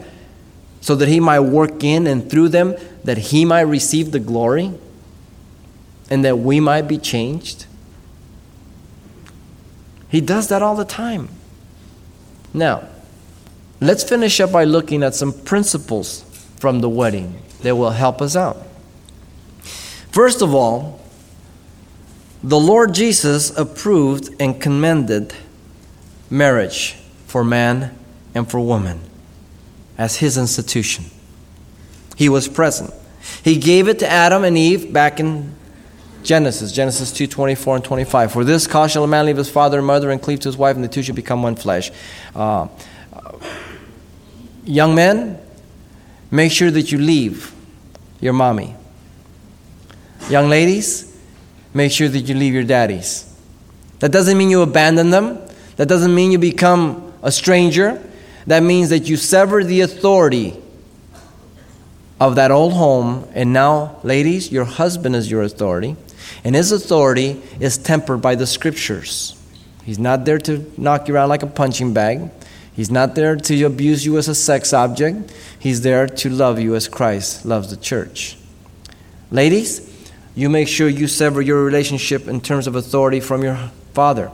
so 0.81 0.97
that 0.97 1.09
He 1.09 1.21
might 1.21 1.41
work 1.41 1.85
in 1.85 2.07
and 2.07 2.29
through 2.29 2.49
them, 2.49 2.75
that 3.05 3.19
He 3.19 3.45
might 3.45 3.61
receive 3.61 4.11
the 4.11 4.19
glory, 4.19 4.73
and 6.11 6.25
that 6.25 6.39
we 6.39 6.59
might 6.59 6.83
be 6.83 6.99
changed? 6.99 7.67
He 10.09 10.21
does 10.21 10.49
that 10.49 10.61
all 10.61 10.75
the 10.75 10.85
time. 10.85 11.29
Now, 12.53 12.89
let's 13.81 14.05
finish 14.05 14.41
up 14.41 14.53
by 14.53 14.65
looking 14.65 15.03
at 15.03 15.15
some 15.15 15.33
principles 15.33 16.23
from 16.59 16.81
the 16.81 16.89
wedding 16.89 17.41
that 17.63 17.77
will 17.77 17.91
help 17.91 18.21
us 18.21 18.37
out. 18.37 18.59
First 20.11 20.43
of 20.43 20.55
all, 20.55 21.01
the 22.43 22.59
Lord 22.59 22.93
Jesus 22.93 23.57
approved 23.57 24.35
and 24.41 24.61
commended 24.61 25.33
marriage 26.29 26.97
for 27.33 27.43
man 27.43 27.97
and 28.35 28.49
for 28.51 28.61
woman 28.61 29.01
as 29.97 30.17
his 30.17 30.37
institution. 30.37 31.07
He 32.15 32.29
was 32.29 32.47
present. 32.47 32.93
He 33.43 33.57
gave 33.57 33.89
it 33.89 34.01
to 34.01 34.09
Adam 34.09 34.45
and 34.45 34.59
Eve 34.59 34.93
back 34.93 35.19
in 35.19 35.55
Genesis, 36.23 36.73
Genesis 36.73 37.11
2 37.11 37.27
24 37.27 37.77
and 37.77 37.85
25. 37.87 38.33
For 38.33 38.45
this 38.45 38.67
cause 38.67 38.93
shall 38.93 39.03
a 39.03 39.09
man 39.09 39.25
leave 39.25 39.39
his 39.39 39.49
father 39.49 39.79
and 39.79 39.87
mother 39.87 40.11
and 40.11 40.21
cleave 40.21 40.41
to 40.41 40.49
his 40.51 40.59
wife, 40.59 40.77
and 40.77 40.85
the 40.85 40.89
two 40.89 41.03
shall 41.03 41.15
become 41.15 41.43
one 41.43 41.57
flesh. 41.57 41.91
Uh, 42.35 42.69
young 44.65 44.95
men, 44.95 45.41
make 46.31 46.53
sure 46.53 46.71
that 46.71 46.93
you 46.93 46.99
leave 46.99 47.55
your 48.21 48.35
mommy. 48.35 48.77
Young 50.29 50.51
ladies, 50.51 51.19
make 51.73 51.93
sure 51.93 52.11
that 52.11 52.21
you 52.21 52.35
leave 52.35 52.53
your 52.53 52.65
daddies. 52.65 53.35
That 54.01 54.13
doesn't 54.13 54.37
mean 54.37 54.51
you 54.51 54.61
abandon 54.61 55.09
them. 55.09 55.39
That 55.77 55.89
doesn't 55.89 56.15
mean 56.15 56.31
you 56.31 56.39
become 56.39 57.12
a 57.23 57.33
stranger. 57.33 58.03
That 58.47 58.63
means 58.63 58.91
that 58.91 59.09
you 59.09 59.17
sever 59.17 59.63
the 59.63 59.83
authority 59.83 60.57
of 62.21 62.37
that 62.37 62.51
old 62.51 62.73
home. 62.73 63.29
And 63.35 63.53
now, 63.53 64.01
ladies, 64.03 64.51
your 64.53 64.65
husband 64.65 65.17
is 65.17 65.31
your 65.31 65.43
authority. 65.43 65.97
And 66.45 66.55
his 66.55 66.73
authority 66.73 67.41
is 67.61 67.79
tempered 67.79 68.21
by 68.21 68.35
the 68.35 68.47
scriptures. 68.47 69.39
He's 69.85 69.99
not 69.99 70.25
there 70.25 70.39
to 70.39 70.73
knock 70.77 71.09
you 71.09 71.15
around 71.15 71.29
like 71.29 71.43
a 71.43 71.49
punching 71.49 71.93
bag. 71.93 72.31
He's 72.75 72.91
not 72.91 73.15
there 73.15 73.37
to 73.37 73.65
abuse 73.65 74.05
you 74.07 74.17
as 74.19 74.29
a 74.29 74.35
sex 74.35 74.73
object. 74.73 75.33
He's 75.59 75.83
there 75.83 76.07
to 76.07 76.31
love 76.31 76.59
you 76.59 76.75
as 76.75 76.89
Christ 76.89 77.45
loves 77.45 77.71
the 77.71 77.77
church. 77.77 78.37
Ladies, 79.31 79.89
you 80.35 80.49
make 80.49 80.69
sure 80.69 80.89
you 80.89 81.07
sever 81.07 81.43
your 81.43 81.65
relationship 81.65 82.29
in 82.29 82.41
terms 82.41 82.67
of 82.67 82.75
authority 82.75 83.21
from 83.21 83.43
your 83.43 83.71
father. 83.93 84.31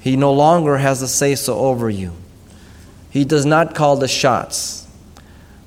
He 0.00 0.16
no 0.16 0.32
longer 0.32 0.78
has 0.78 1.02
a 1.02 1.08
say 1.08 1.34
so 1.34 1.58
over 1.58 1.90
you. 1.90 2.12
He 3.10 3.24
does 3.24 3.44
not 3.44 3.74
call 3.74 3.96
the 3.96 4.08
shots. 4.08 4.86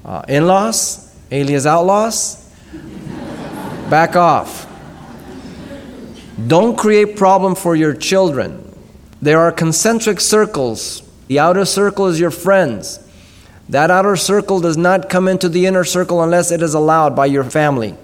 Uh, 0.05 0.23
in 0.27 0.47
laws, 0.47 1.15
alias 1.31 1.65
outlaws, 1.65 2.49
back 3.89 4.15
off. 4.15 4.67
Don't 6.47 6.77
create 6.77 7.17
problem 7.17 7.55
for 7.55 7.75
your 7.75 7.93
children. 7.93 8.67
There 9.21 9.39
are 9.39 9.51
concentric 9.51 10.19
circles. 10.19 11.03
The 11.27 11.39
outer 11.39 11.65
circle 11.65 12.07
is 12.07 12.19
your 12.19 12.31
friends. 12.31 13.07
That 13.69 13.91
outer 13.91 14.15
circle 14.15 14.59
does 14.59 14.77
not 14.77 15.09
come 15.09 15.27
into 15.27 15.47
the 15.47 15.65
inner 15.65 15.83
circle 15.83 16.21
unless 16.23 16.51
it 16.51 16.61
is 16.61 16.73
allowed 16.73 17.15
by 17.15 17.27
your 17.27 17.43
family. 17.43 17.95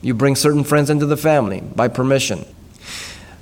You 0.00 0.14
bring 0.14 0.36
certain 0.36 0.64
friends 0.64 0.90
into 0.90 1.06
the 1.06 1.16
family 1.16 1.60
by 1.60 1.88
permission. 1.88 2.46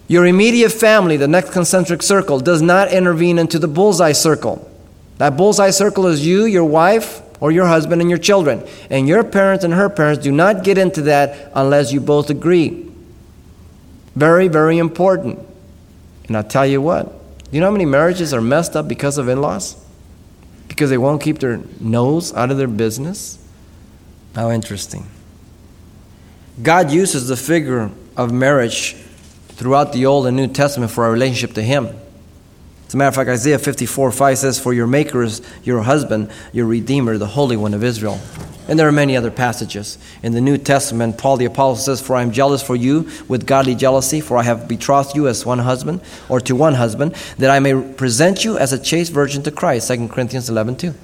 Your 0.09 0.27
immediate 0.27 0.71
family, 0.71 1.17
the 1.17 1.29
next 1.29 1.53
concentric 1.53 2.03
circle, 2.03 2.39
does 2.39 2.63
not 2.63 2.93
intervene 2.93 3.39
into 3.39 3.59
the 3.59 3.69
bullseye 3.69 4.13
circle. 4.13 4.71
That 5.19 5.37
bullseye 5.37 5.71
circle 5.71 6.07
is 6.07 6.25
you, 6.25 6.45
your 6.45 6.65
wife, 6.65 7.23
or 7.41 7.51
your 7.51 7.67
husband 7.67 8.01
and 8.01 8.11
your 8.11 8.19
children. 8.19 8.67
And 8.89 9.09
your 9.09 9.25
parents 9.25 9.65
and 9.65 9.75
her 9.75 9.89
parents 9.89 10.23
do 10.23 10.31
not 10.31 10.63
get 10.63 10.79
into 10.79 11.03
that 11.03 11.51
unless 11.55 11.93
you 11.93 12.01
both 12.01 12.31
agree. 12.31 12.91
Very, 14.15 14.49
very 14.49 14.79
important. 14.79 15.41
And 16.29 16.37
I'll 16.37 16.45
tell 16.45 16.67
you 16.67 16.81
what, 16.81 17.13
you 17.51 17.61
know 17.61 17.67
how 17.67 17.73
many 17.73 17.85
marriages 17.85 18.33
are 18.33 18.41
messed 18.41 18.77
up 18.77 18.89
because 18.89 19.19
of 19.19 19.29
in 19.29 19.41
laws? 19.41 19.77
Because 20.69 20.91
they 20.91 20.99
won't 20.99 21.23
keep 21.23 21.39
their 21.39 21.61
nose 21.81 22.35
out 22.35 22.51
of 22.51 22.59
their 22.59 22.69
business? 22.69 23.39
How 24.35 24.51
interesting. 24.51 25.07
God 26.63 26.91
uses 26.91 27.29
the 27.29 27.37
figure 27.37 27.91
of 28.17 28.33
marriage 28.33 28.97
throughout 29.57 29.93
the 29.93 30.07
Old 30.07 30.27
and 30.27 30.37
New 30.37 30.49
Testament 30.49 30.93
for 30.93 31.05
our 31.05 31.13
relationship 31.13 31.55
to 31.55 31.63
Him. 31.63 31.89
As 32.87 32.95
a 32.95 32.97
matter 32.97 33.09
of 33.09 33.15
fact, 33.17 33.31
Isaiah 33.31 33.59
54 33.59 34.13
5 34.13 34.39
says, 34.39 34.61
For 34.61 34.73
your 34.73 34.87
Maker 34.87 35.23
is 35.23 35.43
your 35.65 35.83
husband, 35.83 36.31
your 36.53 36.67
Redeemer, 36.67 37.19
the 37.19 37.27
Holy 37.27 37.57
One 37.57 37.75
of 37.75 37.83
Israel. 37.83 38.21
And 38.69 38.79
there 38.79 38.87
are 38.87 38.93
many 38.93 39.17
other 39.17 39.31
passages. 39.31 39.99
In 40.23 40.33
the 40.33 40.41
New 40.41 40.59
Testament, 40.59 41.19
Paul 41.19 41.37
the 41.37 41.47
Apostle 41.47 41.77
says, 41.77 42.07
For 42.07 42.15
I 42.15 42.23
am 42.23 42.33
jealous 42.33 42.63
for 42.63 42.77
you 42.77 43.09
with 43.29 43.47
godly 43.47 43.75
jealousy, 43.75 44.21
for 44.21 44.37
I 44.37 44.43
have 44.43 44.69
betrothed 44.69 45.17
you 45.17 45.27
as 45.27 45.47
one 45.47 45.61
husband, 45.61 46.01
or 46.29 46.41
to 46.41 46.55
one 46.55 46.75
husband, 46.75 47.15
that 47.39 47.51
I 47.51 47.59
may 47.59 47.81
present 47.95 48.45
you 48.45 48.59
as 48.59 48.73
a 48.73 48.79
chaste 48.79 49.13
virgin 49.13 49.43
to 49.45 49.51
Christ. 49.51 49.89
2 49.89 50.09
Corinthians 50.09 50.49
11 50.49 50.77
2. 50.77 50.95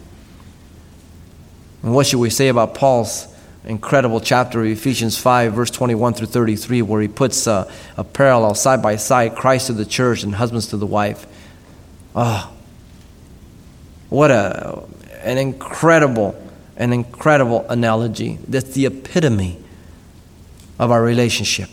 And 1.82 1.94
what 1.94 2.06
should 2.06 2.20
we 2.20 2.30
say 2.30 2.48
about 2.48 2.74
Paul's 2.74 3.31
incredible 3.64 4.20
chapter 4.20 4.60
of 4.60 4.66
Ephesians 4.66 5.16
5, 5.18 5.52
verse 5.52 5.70
21 5.70 6.14
through 6.14 6.26
33, 6.26 6.82
where 6.82 7.00
he 7.00 7.08
puts 7.08 7.46
a, 7.46 7.70
a 7.96 8.04
parallel 8.04 8.54
side 8.54 8.82
by 8.82 8.96
side 8.96 9.36
Christ 9.36 9.68
to 9.68 9.72
the 9.72 9.86
church 9.86 10.22
and 10.22 10.34
husbands 10.34 10.68
to 10.68 10.76
the 10.76 10.86
wife. 10.86 11.26
Oh, 12.14 12.52
what 14.08 14.30
a, 14.30 14.82
an 15.22 15.38
incredible, 15.38 16.34
an 16.76 16.92
incredible 16.92 17.64
analogy. 17.68 18.38
That's 18.48 18.74
the 18.74 18.86
epitome 18.86 19.58
of 20.78 20.90
our 20.90 21.02
relationship. 21.02 21.70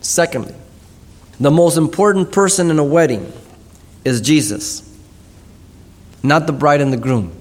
Secondly, 0.00 0.54
the 1.38 1.50
most 1.50 1.76
important 1.76 2.32
person 2.32 2.70
in 2.70 2.78
a 2.78 2.84
wedding 2.84 3.32
is 4.04 4.20
Jesus, 4.20 4.82
not 6.22 6.46
the 6.46 6.52
bride 6.52 6.80
and 6.80 6.92
the 6.92 6.96
groom. 6.96 7.32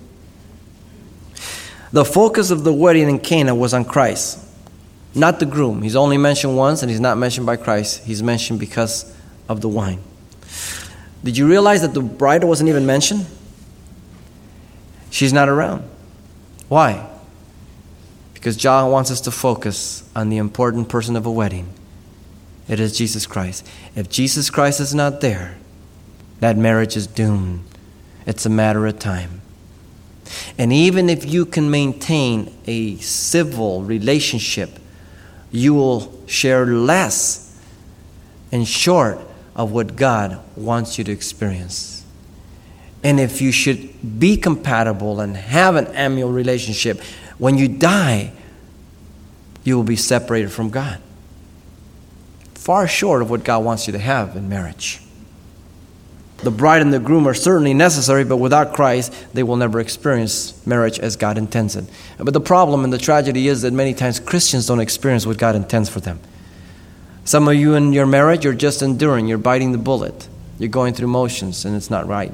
The 1.93 2.03
focus 2.03 2.50
of 2.50 2.63
the 2.63 2.73
wedding 2.73 3.07
in 3.07 3.19
Cana 3.19 3.53
was 3.53 3.73
on 3.73 3.85
Christ, 3.85 4.39
not 5.13 5.39
the 5.39 5.45
groom. 5.45 5.83
He's 5.83 5.95
only 5.95 6.17
mentioned 6.17 6.57
once, 6.57 6.81
and 6.81 6.89
he's 6.89 7.00
not 7.00 7.19
mentioned 7.19 7.45
by 7.45 7.55
Christ. 7.55 8.03
He's 8.03 8.23
mentioned 8.23 8.59
because 8.59 9.15
of 9.47 9.62
the 9.62 9.69
wine. 9.69 10.01
Did 11.23 11.38
you 11.38 11.47
realize 11.47 11.83
that 11.83 11.93
the 11.93 12.01
bride 12.01 12.43
wasn't 12.43 12.69
even 12.69 12.88
mentioned? 12.88 13.27
She's 15.12 15.31
not 15.31 15.47
around. 15.47 15.88
Why? 16.67 17.07
Because 18.33 18.57
John 18.57 18.91
wants 18.91 19.12
us 19.12 19.21
to 19.21 19.31
focus 19.31 20.03
on 20.15 20.29
the 20.29 20.38
important 20.38 20.89
person 20.89 21.15
of 21.15 21.27
a 21.27 21.31
wedding. 21.31 21.69
It 22.67 22.79
is 22.79 22.97
Jesus 22.97 23.27
Christ. 23.27 23.67
If 23.95 24.09
Jesus 24.09 24.50
Christ 24.50 24.79
is 24.79 24.95
not 24.95 25.21
there, 25.21 25.57
that 26.39 26.57
marriage 26.57 26.97
is 26.97 27.05
doomed. 27.05 27.63
It's 28.25 28.47
a 28.47 28.50
matter 28.50 28.88
of 28.88 28.97
time. 28.97 29.42
And 30.57 30.71
even 30.73 31.09
if 31.09 31.25
you 31.25 31.45
can 31.45 31.69
maintain 31.69 32.53
a 32.65 32.97
civil 32.97 33.83
relationship, 33.83 34.79
you 35.51 35.73
will 35.73 36.21
share 36.27 36.65
less 36.65 37.59
and 38.51 38.67
short 38.67 39.19
of 39.55 39.71
what 39.71 39.95
God 39.95 40.39
wants 40.55 40.97
you 40.97 41.03
to 41.03 41.11
experience. 41.11 42.05
And 43.03 43.19
if 43.19 43.41
you 43.41 43.51
should 43.51 44.19
be 44.19 44.37
compatible 44.37 45.19
and 45.19 45.35
have 45.35 45.75
an 45.75 45.87
amiable 45.95 46.31
relationship, 46.31 47.01
when 47.37 47.57
you 47.57 47.67
die, 47.67 48.31
you 49.63 49.75
will 49.75 49.83
be 49.83 49.95
separated 49.95 50.51
from 50.51 50.69
God. 50.69 51.01
Far 52.55 52.87
short 52.87 53.21
of 53.21 53.29
what 53.29 53.43
God 53.43 53.63
wants 53.63 53.87
you 53.87 53.93
to 53.93 53.99
have 53.99 54.35
in 54.37 54.47
marriage. 54.47 55.02
The 56.43 56.51
bride 56.51 56.81
and 56.81 56.93
the 56.93 57.00
groom 57.00 57.25
are 57.25 57.33
certainly 57.33 57.73
necessary, 57.73 58.25
but 58.25 58.35
without 58.35 58.73
Christ, 58.73 59.13
they 59.33 59.43
will 59.43 59.55
never 59.55 59.79
experience 59.79 60.65
marriage 60.67 61.00
as 61.00 61.15
God 61.15 61.38
intends 61.38 61.77
it. 61.77 61.85
But 62.17 62.33
the 62.33 62.41
problem 62.41 62.83
and 62.83 62.91
the 62.91 62.97
tragedy 62.97 63.47
is 63.47 63.62
that 63.62 63.71
many 63.71 63.93
times 63.93 64.19
Christians 64.19 64.67
don't 64.67 64.81
experience 64.81 65.25
what 65.25 65.38
God 65.38 65.55
intends 65.55 65.88
for 65.88 66.01
them. 66.01 66.19
Some 67.23 67.47
of 67.47 67.55
you 67.55 67.75
in 67.75 67.93
your 67.93 68.05
marriage, 68.05 68.43
you're 68.43 68.53
just 68.53 68.81
enduring, 68.81 69.27
you're 69.27 69.38
biting 69.38 69.71
the 69.71 69.77
bullet, 69.77 70.27
you're 70.59 70.67
going 70.67 70.93
through 70.93 71.07
motions, 71.07 71.63
and 71.63 71.77
it's 71.77 71.89
not 71.89 72.07
right. 72.07 72.33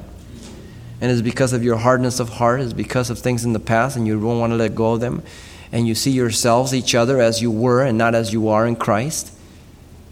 And 1.00 1.10
it's 1.10 1.22
because 1.22 1.52
of 1.52 1.62
your 1.62 1.76
hardness 1.76 2.18
of 2.18 2.30
heart, 2.30 2.60
it's 2.60 2.72
because 2.72 3.10
of 3.10 3.20
things 3.20 3.44
in 3.44 3.52
the 3.52 3.60
past, 3.60 3.96
and 3.96 4.08
you 4.08 4.20
don't 4.20 4.40
want 4.40 4.50
to 4.50 4.56
let 4.56 4.74
go 4.74 4.94
of 4.94 5.00
them. 5.00 5.22
And 5.70 5.86
you 5.86 5.94
see 5.94 6.10
yourselves, 6.10 6.74
each 6.74 6.96
other, 6.96 7.20
as 7.20 7.40
you 7.40 7.52
were 7.52 7.82
and 7.82 7.96
not 7.96 8.16
as 8.16 8.32
you 8.32 8.48
are 8.48 8.66
in 8.66 8.74
Christ 8.74 9.36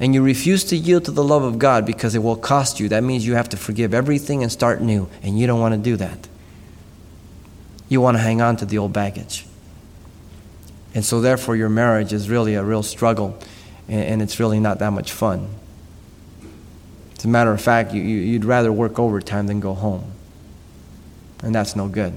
and 0.00 0.14
you 0.14 0.23
refuse 0.23 0.64
to 0.64 0.76
yield 0.76 1.05
to 1.07 1.11
the 1.11 1.25
love 1.25 1.43
of 1.43 1.59
God 1.59 1.85
because 1.85 2.14
it 2.14 2.21
will 2.21 2.37
cost 2.37 2.78
you, 2.78 2.88
that 2.90 3.02
means 3.02 3.26
you 3.26 3.35
have 3.35 3.49
to 3.49 3.57
forgive 3.57 3.93
everything 3.93 4.43
and 4.43 4.52
start 4.52 4.81
new. 4.81 5.09
And 5.23 5.38
you 5.38 5.47
don't 5.47 5.61
want 5.61 5.75
to 5.75 5.78
do 5.78 5.97
that. 5.97 6.28
You 7.88 8.00
want 8.00 8.17
to 8.17 8.21
hang 8.21 8.40
on 8.40 8.57
to 8.59 8.64
the 8.64 8.78
old 8.78 8.93
baggage. 8.93 9.47
And 10.95 11.05
so, 11.05 11.21
therefore, 11.21 11.57
your 11.57 11.69
marriage 11.69 12.12
is 12.12 12.31
really 12.31 12.55
a 12.55 12.62
real 12.62 12.83
struggle, 12.83 13.38
and 13.88 14.23
it's 14.23 14.40
really 14.40 14.59
not 14.59 14.78
that 14.78 14.90
much 14.90 15.12
fun. 15.12 15.49
As 17.17 17.25
a 17.25 17.28
matter 17.28 17.52
of 17.52 17.61
fact, 17.61 17.93
you, 17.93 18.00
you, 18.00 18.19
you'd 18.19 18.45
rather 18.45 18.73
work 18.73 18.99
overtime 18.99 19.47
than 19.47 19.61
go 19.61 19.75
home. 19.75 20.12
And 21.43 21.55
that's 21.55 21.76
no 21.76 21.88
good. 21.88 22.14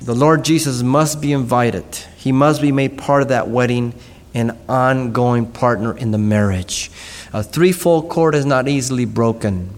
The 0.00 0.14
Lord 0.14 0.44
Jesus 0.44 0.82
must 0.82 1.20
be 1.20 1.32
invited, 1.32 1.84
He 2.16 2.32
must 2.32 2.62
be 2.62 2.72
made 2.72 2.98
part 2.98 3.22
of 3.22 3.28
that 3.28 3.48
wedding 3.48 3.94
an 4.34 4.58
ongoing 4.68 5.46
partner 5.46 5.96
in 5.96 6.10
the 6.10 6.18
marriage. 6.18 6.90
A 7.32 7.42
threefold 7.42 8.08
cord 8.08 8.34
is 8.34 8.44
not 8.44 8.68
easily 8.68 9.04
broken. 9.04 9.70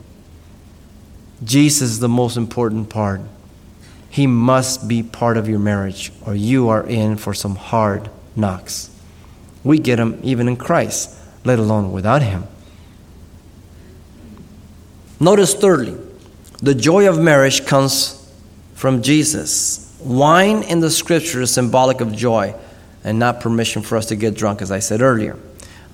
Jesus 1.45 1.91
is 1.91 2.01
the 2.01 2.09
most 2.09 2.39
important 2.39 2.89
part. 2.89 3.21
He 4.09 4.27
must 4.27 4.89
be 4.89 5.03
part 5.03 5.37
of 5.37 5.47
your 5.47 5.59
marriage, 5.59 6.11
or 6.25 6.35
you 6.35 6.71
are 6.71 6.87
in 6.87 7.19
for 7.19 7.35
some 7.35 7.55
hard 7.55 8.09
knocks. 8.35 8.91
We 9.63 9.79
get 9.79 9.97
them 9.97 10.19
even 10.23 10.49
in 10.49 10.57
Christ, 10.57 11.15
let 11.45 11.59
alone 11.59 11.93
without 11.93 12.23
Him. 12.23 12.45
Notice, 15.21 15.55
thirdly, 15.55 15.99
the 16.63 16.75
joy 16.75 17.09
of 17.09 17.19
marriage 17.19 17.67
comes 17.67 18.33
from 18.75 19.03
Jesus. 19.03 19.95
Wine 20.01 20.63
in 20.63 20.81
the 20.81 20.91
scripture 20.91 21.43
is 21.43 21.53
symbolic 21.53 22.01
of 22.01 22.15
joy 22.15 22.55
and 23.07 23.21
not 23.21 23.41
permission 23.41 23.81
for 23.83 23.97
us 23.97 24.07
to 24.07 24.17
get 24.17 24.35
drunk, 24.35 24.61
as 24.61 24.71
I 24.71 24.81
said 24.81 25.01
earlier. 25.01 25.39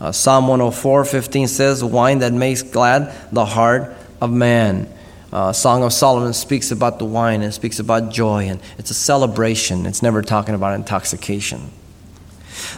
Uh, 0.00 0.11
Psalm 0.11 0.49
104 0.49 1.04
15 1.04 1.47
says, 1.47 1.85
Wine 1.85 2.19
that 2.21 2.33
makes 2.33 2.62
glad 2.62 3.14
the 3.31 3.45
heart 3.45 3.95
of 4.21 4.33
man. 4.33 4.88
Uh, 5.31 5.52
Song 5.52 5.85
of 5.85 5.92
Solomon 5.92 6.33
speaks 6.33 6.71
about 6.71 6.99
the 6.99 7.04
wine 7.04 7.42
and 7.42 7.54
speaks 7.54 7.78
about 7.78 8.11
joy, 8.11 8.49
and 8.49 8.61
it's 8.78 8.90
a 8.90 8.95
celebration. 8.95 9.87
It's 9.87 10.02
never 10.02 10.23
talking 10.23 10.54
about 10.54 10.75
intoxication. 10.75 11.71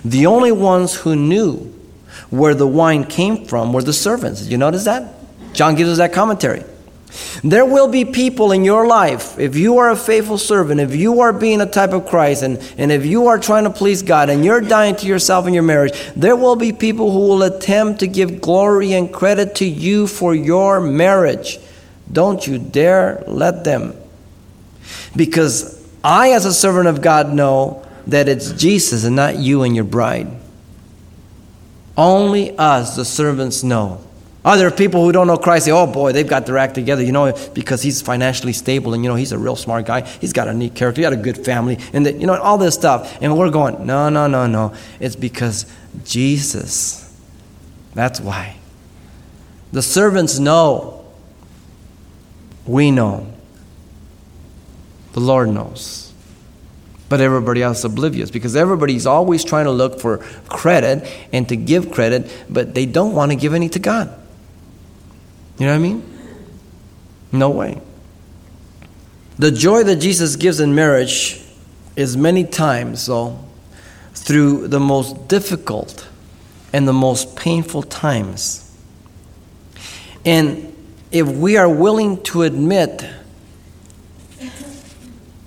The 0.04 0.26
only 0.26 0.52
ones 0.52 0.94
who 0.94 1.16
knew 1.16 1.72
where 2.30 2.54
the 2.54 2.66
wine 2.66 3.04
came 3.04 3.46
from 3.46 3.72
were 3.72 3.82
the 3.82 3.92
servants. 3.92 4.42
Did 4.42 4.52
you 4.52 4.58
notice 4.58 4.84
that? 4.84 5.14
John 5.52 5.76
gives 5.76 5.90
us 5.90 5.98
that 5.98 6.12
commentary. 6.12 6.64
There 7.42 7.64
will 7.64 7.88
be 7.88 8.04
people 8.04 8.52
in 8.52 8.64
your 8.64 8.86
life, 8.86 9.38
if 9.38 9.56
you 9.56 9.78
are 9.78 9.90
a 9.90 9.96
faithful 9.96 10.38
servant, 10.38 10.80
if 10.80 10.94
you 10.96 11.20
are 11.20 11.32
being 11.32 11.60
a 11.60 11.66
type 11.66 11.92
of 11.92 12.06
Christ, 12.06 12.42
and, 12.42 12.58
and 12.78 12.90
if 12.90 13.06
you 13.06 13.28
are 13.28 13.38
trying 13.38 13.64
to 13.64 13.70
please 13.70 14.02
God 14.02 14.30
and 14.30 14.44
you're 14.44 14.60
dying 14.60 14.96
to 14.96 15.06
yourself 15.06 15.46
in 15.46 15.54
your 15.54 15.62
marriage, 15.62 15.92
there 16.16 16.36
will 16.36 16.56
be 16.56 16.72
people 16.72 17.12
who 17.12 17.20
will 17.20 17.42
attempt 17.42 18.00
to 18.00 18.06
give 18.06 18.40
glory 18.40 18.92
and 18.94 19.12
credit 19.12 19.54
to 19.56 19.64
you 19.64 20.06
for 20.06 20.34
your 20.34 20.80
marriage. 20.80 21.58
Don't 22.10 22.46
you 22.46 22.58
dare 22.58 23.22
let 23.26 23.64
them. 23.64 23.94
Because 25.14 25.86
I, 26.02 26.30
as 26.30 26.44
a 26.44 26.52
servant 26.52 26.88
of 26.88 27.00
God, 27.00 27.32
know 27.32 27.86
that 28.06 28.28
it's 28.28 28.52
Jesus 28.52 29.04
and 29.04 29.16
not 29.16 29.38
you 29.38 29.62
and 29.62 29.74
your 29.74 29.84
bride. 29.84 30.28
Only 31.96 32.56
us, 32.58 32.96
the 32.96 33.04
servants, 33.04 33.62
know 33.62 34.03
other 34.44 34.70
people 34.70 35.02
who 35.02 35.10
don't 35.10 35.26
know 35.26 35.38
Christ 35.38 35.64
say, 35.64 35.72
oh 35.72 35.86
boy, 35.86 36.12
they've 36.12 36.28
got 36.28 36.44
their 36.44 36.58
act 36.58 36.74
together, 36.74 37.02
you 37.02 37.12
know, 37.12 37.32
because 37.54 37.80
he's 37.80 38.02
financially 38.02 38.52
stable 38.52 38.92
and, 38.92 39.02
you 39.02 39.08
know, 39.08 39.16
he's 39.16 39.32
a 39.32 39.38
real 39.38 39.56
smart 39.56 39.86
guy. 39.86 40.02
He's 40.02 40.34
got 40.34 40.48
a 40.48 40.52
neat 40.52 40.74
character. 40.74 41.00
He 41.00 41.02
got 41.02 41.14
a 41.14 41.16
good 41.16 41.42
family 41.44 41.78
and, 41.94 42.04
the, 42.04 42.12
you 42.12 42.26
know, 42.26 42.36
all 42.36 42.58
this 42.58 42.74
stuff. 42.74 43.16
And 43.22 43.38
we're 43.38 43.50
going, 43.50 43.86
no, 43.86 44.10
no, 44.10 44.26
no, 44.26 44.46
no. 44.46 44.74
It's 45.00 45.16
because 45.16 45.64
Jesus. 46.04 47.00
That's 47.94 48.20
why. 48.20 48.56
The 49.72 49.80
servants 49.80 50.38
know. 50.38 51.06
We 52.66 52.90
know. 52.90 53.32
The 55.14 55.20
Lord 55.20 55.48
knows. 55.48 56.12
But 57.08 57.20
everybody 57.20 57.62
else 57.62 57.78
is 57.78 57.84
oblivious 57.86 58.30
because 58.30 58.56
everybody's 58.56 59.06
always 59.06 59.42
trying 59.42 59.64
to 59.64 59.70
look 59.70 60.00
for 60.00 60.18
credit 60.48 61.08
and 61.32 61.48
to 61.48 61.56
give 61.56 61.92
credit, 61.92 62.30
but 62.50 62.74
they 62.74 62.84
don't 62.84 63.14
want 63.14 63.32
to 63.32 63.36
give 63.36 63.54
any 63.54 63.68
to 63.70 63.78
God. 63.78 64.20
You 65.58 65.66
know 65.66 65.72
what 65.72 65.78
I 65.78 65.78
mean? 65.78 66.18
No 67.32 67.50
way. 67.50 67.80
The 69.38 69.50
joy 69.50 69.82
that 69.84 69.96
Jesus 69.96 70.36
gives 70.36 70.60
in 70.60 70.74
marriage 70.74 71.42
is 71.96 72.16
many 72.16 72.44
times, 72.44 73.02
so 73.02 73.38
through 74.14 74.68
the 74.68 74.80
most 74.80 75.28
difficult 75.28 76.08
and 76.72 76.88
the 76.88 76.92
most 76.92 77.36
painful 77.36 77.82
times. 77.82 78.60
And 80.24 80.74
if 81.10 81.26
we 81.28 81.56
are 81.56 81.68
willing 81.68 82.22
to 82.24 82.42
admit, 82.42 83.06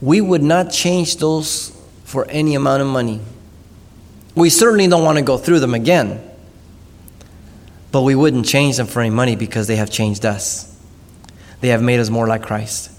we 0.02 0.22
would 0.22 0.44
not 0.44 0.72
change 0.72 1.18
those 1.18 1.78
for 2.04 2.26
any 2.30 2.56
amount 2.56 2.82
of 2.82 2.88
money. 2.88 3.20
We 4.36 4.50
certainly 4.50 4.88
don't 4.88 5.04
want 5.04 5.18
to 5.18 5.24
go 5.24 5.38
through 5.38 5.60
them 5.60 5.74
again. 5.74 6.27
But 7.92 8.02
we 8.02 8.16
wouldn't 8.16 8.46
change 8.46 8.78
them 8.78 8.88
for 8.88 9.02
any 9.02 9.10
money 9.10 9.36
because 9.36 9.68
they 9.68 9.78
have 9.78 9.90
changed 9.90 10.26
us. 10.26 10.76
They 11.62 11.70
have 11.70 11.82
made 11.82 12.00
us 12.00 12.10
more 12.10 12.28
like 12.28 12.44
Christ. 12.44 12.92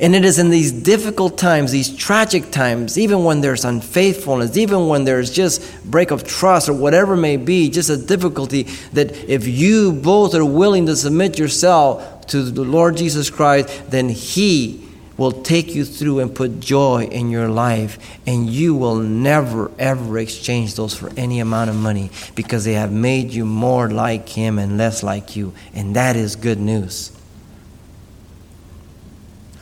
And 0.00 0.14
it 0.14 0.24
is 0.24 0.38
in 0.38 0.50
these 0.50 0.70
difficult 0.70 1.38
times, 1.38 1.72
these 1.72 1.94
tragic 1.94 2.52
times, 2.52 2.96
even 2.96 3.24
when 3.24 3.40
there's 3.40 3.64
unfaithfulness, 3.64 4.56
even 4.56 4.86
when 4.86 5.04
there's 5.04 5.32
just 5.32 5.84
break 5.84 6.12
of 6.12 6.22
trust 6.22 6.68
or 6.68 6.72
whatever 6.72 7.16
may 7.16 7.36
be, 7.36 7.68
just 7.68 7.90
a 7.90 7.96
difficulty, 7.96 8.64
that 8.92 9.12
if 9.28 9.48
you 9.48 9.92
both 9.92 10.34
are 10.34 10.44
willing 10.44 10.86
to 10.86 10.94
submit 10.94 11.36
yourself 11.36 12.26
to 12.28 12.44
the 12.44 12.62
Lord 12.62 12.96
Jesus 12.96 13.28
Christ, 13.28 13.90
then 13.90 14.08
He 14.08 14.87
will 15.18 15.32
take 15.32 15.74
you 15.74 15.84
through 15.84 16.20
and 16.20 16.34
put 16.34 16.60
joy 16.60 17.02
in 17.10 17.28
your 17.28 17.48
life, 17.48 17.98
and 18.26 18.48
you 18.48 18.74
will 18.74 18.94
never, 18.94 19.70
ever 19.78 20.18
exchange 20.18 20.76
those 20.76 20.94
for 20.94 21.10
any 21.16 21.40
amount 21.40 21.68
of 21.68 21.76
money 21.76 22.10
because 22.34 22.64
they 22.64 22.74
have 22.74 22.92
made 22.92 23.30
you 23.30 23.44
more 23.44 23.90
like 23.90 24.28
Him 24.30 24.58
and 24.58 24.78
less 24.78 25.02
like 25.02 25.36
you. 25.36 25.52
And 25.74 25.94
that 25.96 26.16
is 26.16 26.36
good 26.36 26.60
news. 26.60 27.12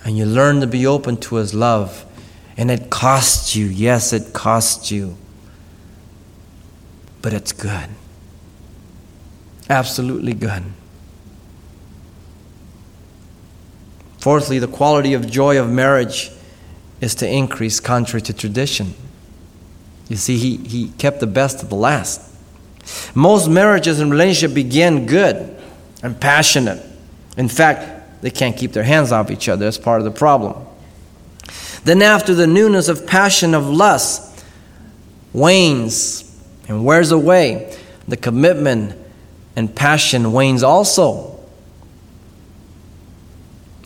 And 0.04 0.16
you 0.16 0.26
learn 0.26 0.60
to 0.60 0.66
be 0.68 0.86
open 0.86 1.16
to 1.16 1.36
His 1.36 1.52
love. 1.52 2.04
And 2.58 2.70
it 2.70 2.90
costs 2.90 3.56
you. 3.56 3.66
Yes, 3.66 4.12
it 4.12 4.32
costs 4.32 4.90
you. 4.90 5.16
But 7.22 7.32
it's 7.32 7.52
good. 7.52 7.88
Absolutely 9.68 10.32
good. 10.32 10.62
Fourthly, 14.26 14.58
the 14.58 14.66
quality 14.66 15.14
of 15.14 15.30
joy 15.30 15.56
of 15.56 15.70
marriage 15.70 16.32
is 17.00 17.14
to 17.14 17.30
increase 17.30 17.78
contrary 17.78 18.22
to 18.22 18.32
tradition. 18.32 18.92
You 20.08 20.16
see, 20.16 20.36
he, 20.36 20.56
he 20.56 20.88
kept 20.98 21.20
the 21.20 21.28
best 21.28 21.62
of 21.62 21.68
the 21.68 21.76
last. 21.76 22.20
Most 23.14 23.48
marriages 23.48 24.00
and 24.00 24.10
relationships 24.10 24.52
begin 24.52 25.06
good 25.06 25.56
and 26.02 26.20
passionate. 26.20 26.84
In 27.36 27.46
fact, 27.46 28.20
they 28.20 28.32
can't 28.32 28.56
keep 28.56 28.72
their 28.72 28.82
hands 28.82 29.12
off 29.12 29.30
each 29.30 29.48
other. 29.48 29.64
That's 29.64 29.78
part 29.78 30.00
of 30.00 30.04
the 30.04 30.10
problem. 30.10 30.66
Then, 31.84 32.02
after 32.02 32.34
the 32.34 32.48
newness 32.48 32.88
of 32.88 33.06
passion 33.06 33.54
of 33.54 33.68
lust 33.68 34.44
wanes 35.32 36.36
and 36.66 36.84
wears 36.84 37.12
away, 37.12 37.78
the 38.08 38.16
commitment 38.16 38.98
and 39.54 39.72
passion 39.72 40.32
wanes 40.32 40.64
also. 40.64 41.35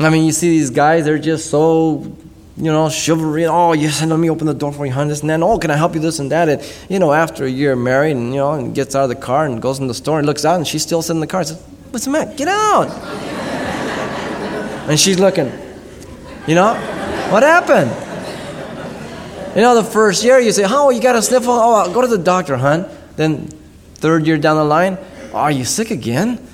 I 0.01 0.09
mean, 0.09 0.25
you 0.25 0.33
see 0.33 0.49
these 0.49 0.71
guys, 0.71 1.05
they're 1.05 1.19
just 1.19 1.51
so, 1.51 2.17
you 2.57 2.73
know, 2.73 2.89
chivalry. 2.89 3.45
Oh, 3.45 3.75
yes, 3.75 4.03
let 4.03 4.19
me 4.19 4.31
open 4.31 4.47
the 4.47 4.55
door 4.55 4.73
for 4.73 4.87
you, 4.87 4.93
hon, 4.93 5.09
this 5.09 5.21
and 5.21 5.29
that. 5.29 5.43
Oh, 5.43 5.59
can 5.59 5.71
I 5.71 5.77
help 5.77 5.95
you, 5.95 6.01
this 6.01 6.19
and 6.19 6.33
that? 6.33 6.49
And, 6.49 6.63
you 6.89 6.99
know, 6.99 7.13
after 7.13 7.45
a 7.45 7.51
year 7.51 7.77
married, 7.77 8.13
and, 8.13 8.33
you 8.33 8.39
know, 8.39 8.53
and 8.53 8.75
gets 8.75 8.97
out 8.97 9.03
of 9.03 9.11
the 9.11 9.15
car 9.15 9.45
and 9.45 9.61
goes 9.61 9.79
in 9.79 9.89
the 9.89 9.95
store 9.95 10.19
and 10.19 10.27
looks 10.27 10.47
out, 10.47 10.57
and 10.57 10.67
she's 10.67 10.83
still 10.83 11.03
sitting 11.03 11.19
in 11.19 11.21
the 11.21 11.27
car 11.27 11.41
and 11.41 11.49
says, 11.49 11.63
What's 11.91 12.07
the 12.07 12.13
matter? 12.13 12.33
Get 12.35 12.49
out. 12.49 12.89
and 14.89 14.99
she's 14.99 15.19
looking, 15.19 15.53
you 16.47 16.55
know, 16.55 16.75
what 17.31 17.43
happened? 17.43 17.91
You 19.55 19.63
know, 19.63 19.75
the 19.75 19.85
first 19.85 20.25
year 20.25 20.39
you 20.39 20.53
say, 20.53 20.65
Oh, 20.67 20.89
you 20.89 21.03
got 21.03 21.17
a 21.17 21.21
sniffle? 21.21 21.53
Oh, 21.53 21.93
go 21.93 22.01
to 22.01 22.07
the 22.07 22.17
doctor, 22.17 22.57
hon. 22.57 22.89
Then, 23.17 23.49
third 23.97 24.27
year 24.27 24.39
down 24.39 24.57
the 24.57 24.65
line, 24.65 24.97
oh, 25.35 25.37
Are 25.37 25.51
you 25.51 25.65
sick 25.67 25.91
again? 25.91 26.47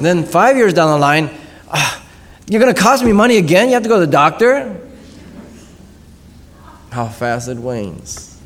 then, 0.00 0.24
five 0.24 0.56
years 0.56 0.72
down 0.72 0.88
the 0.88 0.98
line, 0.98 1.30
ah, 1.68 2.01
you're 2.48 2.60
going 2.60 2.74
to 2.74 2.80
cost 2.80 3.04
me 3.04 3.12
money 3.12 3.36
again? 3.36 3.68
You 3.68 3.74
have 3.74 3.82
to 3.82 3.88
go 3.88 4.00
to 4.00 4.06
the 4.06 4.12
doctor? 4.12 4.78
How 6.90 7.08
fast 7.08 7.48
it 7.48 7.56
wanes. 7.56 8.38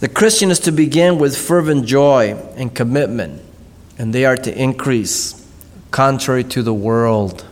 The 0.00 0.08
Christian 0.08 0.50
is 0.50 0.60
to 0.60 0.72
begin 0.72 1.18
with 1.18 1.36
fervent 1.36 1.86
joy 1.86 2.36
and 2.56 2.74
commitment, 2.74 3.42
and 3.96 4.12
they 4.12 4.26
are 4.26 4.36
to 4.36 4.62
increase, 4.62 5.46
contrary 5.90 6.44
to 6.44 6.62
the 6.62 6.74
world. 6.74 7.46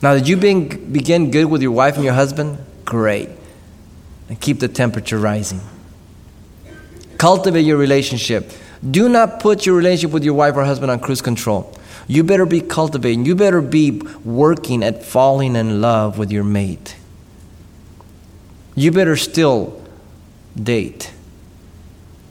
Now, 0.00 0.14
did 0.14 0.26
you 0.26 0.36
begin 0.36 1.30
good 1.30 1.44
with 1.44 1.60
your 1.60 1.72
wife 1.72 1.96
and 1.96 2.04
your 2.04 2.14
husband? 2.14 2.58
Great. 2.86 3.28
And 4.28 4.40
keep 4.40 4.58
the 4.58 4.68
temperature 4.68 5.18
rising. 5.18 5.60
Cultivate 7.18 7.60
your 7.60 7.76
relationship. 7.76 8.50
Do 8.90 9.08
not 9.08 9.38
put 9.38 9.66
your 9.66 9.76
relationship 9.76 10.12
with 10.12 10.24
your 10.24 10.34
wife 10.34 10.56
or 10.56 10.64
husband 10.64 10.90
on 10.90 10.98
cruise 10.98 11.20
control. 11.20 11.72
You 12.06 12.24
better 12.24 12.46
be 12.46 12.60
cultivating, 12.60 13.24
you 13.24 13.34
better 13.34 13.60
be 13.60 14.00
working 14.24 14.82
at 14.82 15.04
falling 15.04 15.56
in 15.56 15.80
love 15.80 16.18
with 16.18 16.30
your 16.30 16.44
mate. 16.44 16.96
You 18.74 18.90
better 18.90 19.16
still 19.16 19.82
date. 20.60 21.12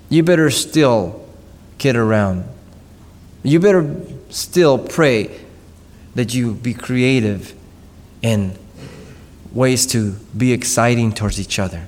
You 0.10 0.24
better 0.24 0.50
still 0.50 1.26
get 1.78 1.96
around. 1.96 2.46
You 3.44 3.60
better 3.60 3.96
still 4.30 4.78
pray 4.78 5.40
that 6.16 6.34
you 6.34 6.54
be 6.54 6.74
creative 6.74 7.54
in 8.22 8.58
ways 9.52 9.86
to 9.88 10.12
be 10.36 10.52
exciting 10.52 11.14
towards 11.14 11.40
each 11.40 11.60
other. 11.60 11.88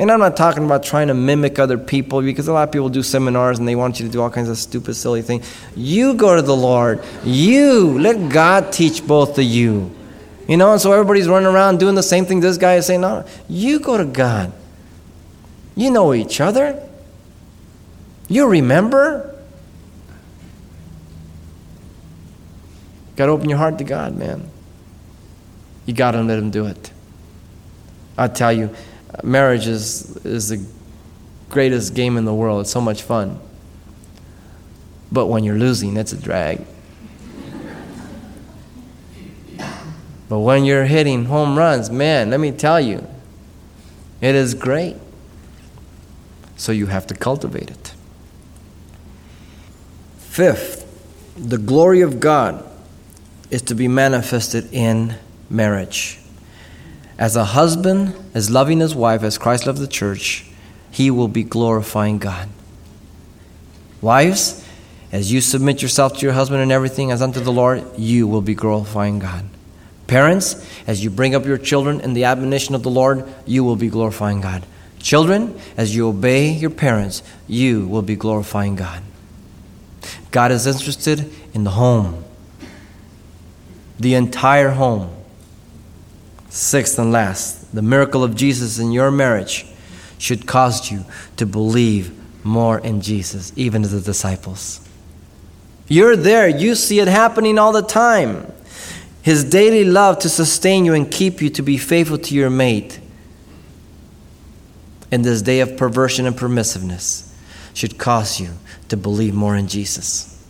And 0.00 0.10
I'm 0.10 0.18
not 0.18 0.34
talking 0.34 0.64
about 0.64 0.82
trying 0.82 1.08
to 1.08 1.14
mimic 1.14 1.58
other 1.58 1.76
people 1.76 2.22
because 2.22 2.48
a 2.48 2.54
lot 2.54 2.66
of 2.66 2.72
people 2.72 2.88
do 2.88 3.02
seminars 3.02 3.58
and 3.58 3.68
they 3.68 3.76
want 3.76 4.00
you 4.00 4.06
to 4.06 4.10
do 4.10 4.22
all 4.22 4.30
kinds 4.30 4.48
of 4.48 4.56
stupid, 4.56 4.94
silly 4.94 5.20
things. 5.20 5.46
You 5.76 6.14
go 6.14 6.34
to 6.34 6.40
the 6.40 6.56
Lord. 6.56 7.04
You 7.22 7.98
let 7.98 8.30
God 8.30 8.72
teach 8.72 9.06
both 9.06 9.36
of 9.36 9.44
you. 9.44 9.94
You 10.48 10.56
know, 10.56 10.72
and 10.72 10.80
so 10.80 10.90
everybody's 10.92 11.28
running 11.28 11.46
around 11.46 11.80
doing 11.80 11.96
the 11.96 12.02
same 12.02 12.24
thing 12.24 12.40
this 12.40 12.56
guy 12.56 12.76
is 12.76 12.86
saying. 12.86 13.02
No, 13.02 13.26
you 13.46 13.78
go 13.78 13.98
to 13.98 14.06
God. 14.06 14.54
You 15.76 15.90
know 15.90 16.14
each 16.14 16.40
other. 16.40 16.82
You 18.26 18.46
remember. 18.46 19.38
Got 23.16 23.26
to 23.26 23.32
open 23.32 23.50
your 23.50 23.58
heart 23.58 23.76
to 23.76 23.84
God, 23.84 24.16
man. 24.16 24.48
You 25.84 25.92
got 25.92 26.12
to 26.12 26.22
let 26.22 26.38
Him 26.38 26.50
do 26.50 26.64
it. 26.64 26.90
I 28.16 28.28
tell 28.28 28.50
you, 28.50 28.74
marriage 29.22 29.66
is, 29.66 30.16
is 30.24 30.48
the 30.48 30.66
greatest 31.48 31.94
game 31.94 32.16
in 32.16 32.24
the 32.24 32.34
world. 32.34 32.62
It's 32.62 32.70
so 32.70 32.80
much 32.80 33.02
fun. 33.02 33.38
But 35.12 35.26
when 35.26 35.44
you're 35.44 35.58
losing, 35.58 35.96
it's 35.96 36.12
a 36.12 36.20
drag. 36.20 36.64
but 40.28 40.38
when 40.38 40.64
you're 40.64 40.84
hitting 40.84 41.24
home 41.24 41.58
runs, 41.58 41.90
man, 41.90 42.30
let 42.30 42.38
me 42.38 42.52
tell 42.52 42.80
you, 42.80 43.06
it 44.20 44.34
is 44.34 44.54
great. 44.54 44.96
So 46.56 46.72
you 46.72 46.86
have 46.86 47.06
to 47.08 47.14
cultivate 47.14 47.70
it. 47.70 47.94
Fifth, 50.18 50.86
the 51.36 51.58
glory 51.58 52.02
of 52.02 52.20
God 52.20 52.64
is 53.50 53.62
to 53.62 53.74
be 53.74 53.88
manifested 53.88 54.68
in 54.72 55.16
marriage. 55.48 56.19
As 57.20 57.36
a 57.36 57.44
husband 57.44 58.14
is 58.34 58.50
loving 58.50 58.80
his 58.80 58.94
wife 58.94 59.22
as 59.22 59.36
Christ 59.36 59.66
loved 59.66 59.78
the 59.78 59.86
church, 59.86 60.46
he 60.90 61.10
will 61.10 61.28
be 61.28 61.44
glorifying 61.44 62.16
God. 62.16 62.48
Wives, 64.00 64.66
as 65.12 65.30
you 65.30 65.42
submit 65.42 65.82
yourself 65.82 66.16
to 66.16 66.20
your 66.24 66.32
husband 66.32 66.62
in 66.62 66.72
everything 66.72 67.10
as 67.10 67.20
unto 67.20 67.38
the 67.38 67.52
Lord, 67.52 67.84
you 67.98 68.26
will 68.26 68.40
be 68.40 68.54
glorifying 68.54 69.18
God. 69.18 69.44
Parents, 70.06 70.66
as 70.86 71.04
you 71.04 71.10
bring 71.10 71.34
up 71.34 71.44
your 71.44 71.58
children 71.58 72.00
in 72.00 72.14
the 72.14 72.24
admonition 72.24 72.74
of 72.74 72.82
the 72.82 72.90
Lord, 72.90 73.28
you 73.44 73.64
will 73.64 73.76
be 73.76 73.88
glorifying 73.88 74.40
God. 74.40 74.64
Children, 74.98 75.60
as 75.76 75.94
you 75.94 76.08
obey 76.08 76.50
your 76.50 76.70
parents, 76.70 77.22
you 77.46 77.86
will 77.86 78.02
be 78.02 78.16
glorifying 78.16 78.76
God. 78.76 79.02
God 80.30 80.52
is 80.52 80.66
interested 80.66 81.30
in 81.52 81.64
the 81.64 81.70
home, 81.70 82.24
the 83.98 84.14
entire 84.14 84.70
home. 84.70 85.14
Sixth 86.50 86.98
and 86.98 87.12
last, 87.12 87.72
the 87.72 87.80
miracle 87.80 88.24
of 88.24 88.34
Jesus 88.34 88.80
in 88.80 88.90
your 88.90 89.12
marriage 89.12 89.66
should 90.18 90.46
cause 90.46 90.90
you 90.90 91.04
to 91.36 91.46
believe 91.46 92.12
more 92.44 92.80
in 92.80 93.00
Jesus, 93.00 93.52
even 93.54 93.84
as 93.84 93.92
the 93.92 94.00
disciples. 94.00 94.86
You're 95.86 96.16
there, 96.16 96.48
you 96.48 96.74
see 96.74 96.98
it 96.98 97.08
happening 97.08 97.58
all 97.58 97.72
the 97.72 97.82
time. 97.82 98.52
His 99.22 99.44
daily 99.44 99.84
love 99.84 100.18
to 100.20 100.28
sustain 100.28 100.84
you 100.84 100.94
and 100.94 101.10
keep 101.10 101.40
you 101.40 101.50
to 101.50 101.62
be 101.62 101.78
faithful 101.78 102.18
to 102.18 102.34
your 102.34 102.50
mate 102.50 102.98
in 105.12 105.22
this 105.22 105.42
day 105.42 105.60
of 105.60 105.76
perversion 105.76 106.26
and 106.26 106.36
permissiveness 106.36 107.32
should 107.74 107.96
cause 107.96 108.40
you 108.40 108.50
to 108.88 108.96
believe 108.96 109.34
more 109.34 109.56
in 109.56 109.68
Jesus. 109.68 110.44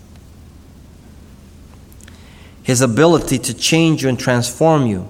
His 2.62 2.80
ability 2.80 3.38
to 3.38 3.54
change 3.54 4.02
you 4.02 4.08
and 4.08 4.18
transform 4.18 4.86
you 4.86 5.08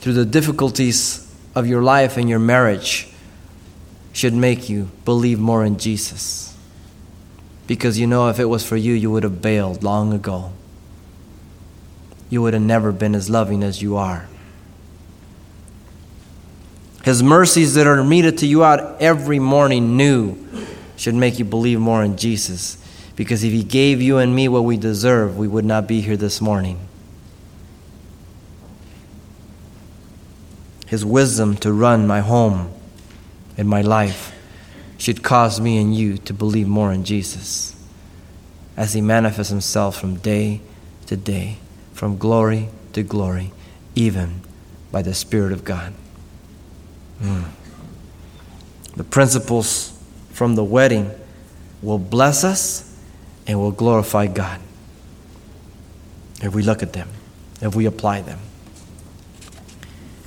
through 0.00 0.12
the 0.14 0.24
difficulties 0.24 1.24
of 1.54 1.66
your 1.66 1.82
life 1.82 2.16
and 2.16 2.28
your 2.28 2.38
marriage 2.38 3.08
should 4.12 4.34
make 4.34 4.68
you 4.68 4.90
believe 5.04 5.38
more 5.38 5.64
in 5.64 5.78
Jesus. 5.78 6.56
Because 7.66 7.98
you 7.98 8.06
know, 8.06 8.28
if 8.28 8.38
it 8.38 8.46
was 8.46 8.66
for 8.66 8.76
you, 8.76 8.94
you 8.94 9.10
would 9.10 9.22
have 9.22 9.42
bailed 9.42 9.82
long 9.82 10.12
ago. 10.12 10.52
You 12.30 12.42
would 12.42 12.54
have 12.54 12.62
never 12.62 12.92
been 12.92 13.14
as 13.14 13.28
loving 13.28 13.62
as 13.62 13.82
you 13.82 13.96
are. 13.96 14.26
His 17.04 17.22
mercies 17.22 17.74
that 17.74 17.86
are 17.86 18.02
meted 18.02 18.38
to 18.38 18.46
you 18.46 18.64
out 18.64 19.00
every 19.00 19.38
morning 19.38 19.96
new 19.96 20.36
should 20.96 21.14
make 21.14 21.38
you 21.38 21.44
believe 21.44 21.78
more 21.78 22.02
in 22.02 22.16
Jesus. 22.16 22.76
Because 23.16 23.44
if 23.44 23.52
He 23.52 23.62
gave 23.62 24.02
you 24.02 24.18
and 24.18 24.34
me 24.34 24.48
what 24.48 24.64
we 24.64 24.76
deserve, 24.76 25.38
we 25.38 25.48
would 25.48 25.64
not 25.64 25.86
be 25.86 26.00
here 26.00 26.16
this 26.16 26.40
morning. 26.40 26.87
His 30.88 31.04
wisdom 31.04 31.56
to 31.58 31.72
run 31.72 32.06
my 32.06 32.20
home 32.20 32.72
and 33.58 33.68
my 33.68 33.82
life 33.82 34.34
should 34.96 35.22
cause 35.22 35.60
me 35.60 35.78
and 35.78 35.94
you 35.94 36.16
to 36.18 36.32
believe 36.32 36.66
more 36.66 36.92
in 36.92 37.04
Jesus 37.04 37.76
as 38.76 38.94
He 38.94 39.00
manifests 39.02 39.50
Himself 39.50 40.00
from 40.00 40.16
day 40.16 40.62
to 41.06 41.16
day, 41.16 41.58
from 41.92 42.16
glory 42.16 42.68
to 42.94 43.02
glory, 43.02 43.52
even 43.94 44.40
by 44.90 45.02
the 45.02 45.12
Spirit 45.12 45.52
of 45.52 45.62
God. 45.62 45.92
Mm. 47.20 47.44
The 48.96 49.04
principles 49.04 49.92
from 50.32 50.54
the 50.54 50.64
wedding 50.64 51.10
will 51.82 51.98
bless 51.98 52.44
us 52.44 52.96
and 53.46 53.60
will 53.60 53.72
glorify 53.72 54.26
God 54.26 54.60
if 56.42 56.54
we 56.54 56.62
look 56.62 56.82
at 56.82 56.94
them, 56.94 57.08
if 57.60 57.74
we 57.74 57.84
apply 57.86 58.22
them. 58.22 58.38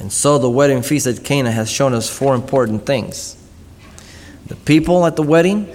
And 0.01 0.11
so 0.11 0.39
the 0.39 0.49
wedding 0.49 0.81
feast 0.81 1.05
at 1.05 1.23
Cana 1.23 1.51
has 1.51 1.69
shown 1.69 1.93
us 1.93 2.09
four 2.09 2.33
important 2.33 2.87
things. 2.87 3.37
The 4.47 4.55
people 4.55 5.05
at 5.05 5.15
the 5.15 5.21
wedding 5.21 5.71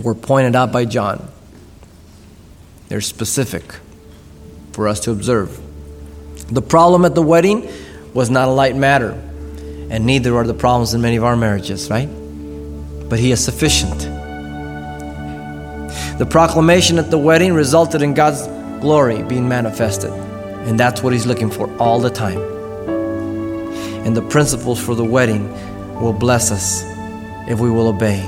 were 0.00 0.14
pointed 0.14 0.54
out 0.54 0.70
by 0.70 0.84
John. 0.84 1.28
They're 2.86 3.00
specific 3.00 3.74
for 4.70 4.86
us 4.86 5.00
to 5.00 5.10
observe. 5.10 5.60
The 6.46 6.62
problem 6.62 7.04
at 7.04 7.16
the 7.16 7.22
wedding 7.22 7.68
was 8.14 8.30
not 8.30 8.46
a 8.46 8.52
light 8.52 8.76
matter, 8.76 9.20
and 9.90 10.06
neither 10.06 10.36
are 10.36 10.46
the 10.46 10.54
problems 10.54 10.94
in 10.94 11.00
many 11.00 11.16
of 11.16 11.24
our 11.24 11.36
marriages, 11.36 11.90
right? 11.90 12.06
But 12.06 13.18
He 13.18 13.32
is 13.32 13.44
sufficient. 13.44 13.98
The 16.18 16.26
proclamation 16.30 17.00
at 17.00 17.10
the 17.10 17.18
wedding 17.18 17.52
resulted 17.52 18.00
in 18.00 18.14
God's 18.14 18.46
glory 18.80 19.24
being 19.24 19.48
manifested, 19.48 20.12
and 20.12 20.78
that's 20.78 21.02
what 21.02 21.12
He's 21.12 21.26
looking 21.26 21.50
for 21.50 21.68
all 21.78 21.98
the 21.98 22.10
time 22.10 22.59
and 24.04 24.16
the 24.16 24.22
principles 24.22 24.80
for 24.82 24.94
the 24.94 25.04
wedding 25.04 25.50
will 26.00 26.12
bless 26.12 26.50
us 26.50 26.82
if 27.48 27.60
we 27.60 27.70
will 27.70 27.88
obey 27.88 28.20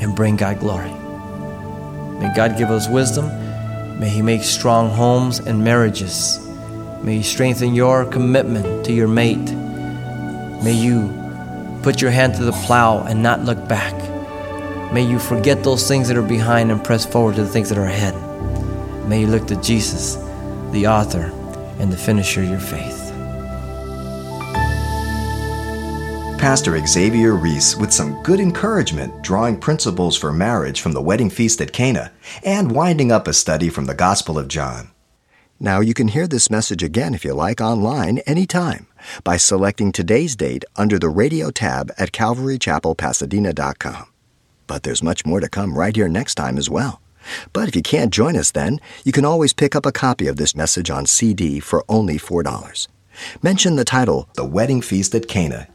and 0.00 0.14
bring 0.14 0.36
God 0.36 0.58
glory. 0.60 0.90
May 2.20 2.32
God 2.34 2.58
give 2.58 2.70
us 2.70 2.88
wisdom. 2.88 3.26
May 3.98 4.08
He 4.08 4.22
make 4.22 4.42
strong 4.42 4.90
homes 4.90 5.38
and 5.38 5.62
marriages. 5.62 6.38
May 7.02 7.18
He 7.18 7.22
strengthen 7.22 7.74
your 7.74 8.04
commitment 8.04 8.84
to 8.86 8.92
your 8.92 9.08
mate. 9.08 9.50
May 10.62 10.74
you 10.74 11.16
put 11.82 12.02
your 12.02 12.10
hand 12.10 12.34
to 12.34 12.44
the 12.44 12.52
plow 12.52 13.04
and 13.04 13.22
not 13.22 13.44
look 13.44 13.68
back. 13.68 13.94
May 14.92 15.02
you 15.02 15.18
forget 15.18 15.62
those 15.62 15.86
things 15.86 16.08
that 16.08 16.16
are 16.16 16.22
behind 16.22 16.70
and 16.70 16.82
press 16.82 17.06
forward 17.06 17.36
to 17.36 17.44
the 17.44 17.48
things 17.48 17.68
that 17.68 17.78
are 17.78 17.86
ahead. 17.86 18.14
May 19.08 19.20
you 19.20 19.26
look 19.28 19.46
to 19.46 19.56
Jesus, 19.62 20.16
the 20.72 20.86
author 20.88 21.32
and 21.78 21.92
the 21.92 21.96
finisher 21.96 22.42
of 22.42 22.48
your 22.48 22.58
faith. 22.58 23.09
Pastor 26.40 26.82
Xavier 26.86 27.34
Reese 27.34 27.76
with 27.76 27.92
some 27.92 28.22
good 28.22 28.40
encouragement 28.40 29.22
drawing 29.22 29.58
principles 29.58 30.16
for 30.16 30.32
marriage 30.32 30.80
from 30.80 30.92
the 30.92 31.02
wedding 31.02 31.28
feast 31.28 31.60
at 31.60 31.74
Cana 31.74 32.12
and 32.42 32.72
winding 32.72 33.12
up 33.12 33.28
a 33.28 33.34
study 33.34 33.68
from 33.68 33.84
the 33.84 33.94
Gospel 33.94 34.38
of 34.38 34.48
John. 34.48 34.90
Now 35.60 35.80
you 35.80 35.92
can 35.92 36.08
hear 36.08 36.26
this 36.26 36.50
message 36.50 36.82
again 36.82 37.12
if 37.12 37.26
you 37.26 37.34
like 37.34 37.60
online 37.60 38.20
anytime 38.20 38.86
by 39.22 39.36
selecting 39.36 39.92
today's 39.92 40.34
date 40.34 40.64
under 40.76 40.98
the 40.98 41.10
radio 41.10 41.50
tab 41.50 41.92
at 41.98 42.12
calvarychapelpasadena.com. 42.12 44.06
But 44.66 44.82
there's 44.82 45.02
much 45.02 45.26
more 45.26 45.40
to 45.40 45.48
come 45.50 45.76
right 45.76 45.94
here 45.94 46.08
next 46.08 46.36
time 46.36 46.56
as 46.56 46.70
well. 46.70 47.02
But 47.52 47.68
if 47.68 47.76
you 47.76 47.82
can't 47.82 48.14
join 48.14 48.34
us 48.34 48.50
then, 48.50 48.80
you 49.04 49.12
can 49.12 49.26
always 49.26 49.52
pick 49.52 49.76
up 49.76 49.84
a 49.84 49.92
copy 49.92 50.26
of 50.26 50.38
this 50.38 50.56
message 50.56 50.88
on 50.88 51.04
CD 51.04 51.60
for 51.60 51.84
only 51.86 52.16
$4. 52.16 52.88
Mention 53.42 53.76
the 53.76 53.84
title, 53.84 54.26
The 54.36 54.46
Wedding 54.46 54.80
Feast 54.80 55.14
at 55.14 55.28
Cana 55.28 55.68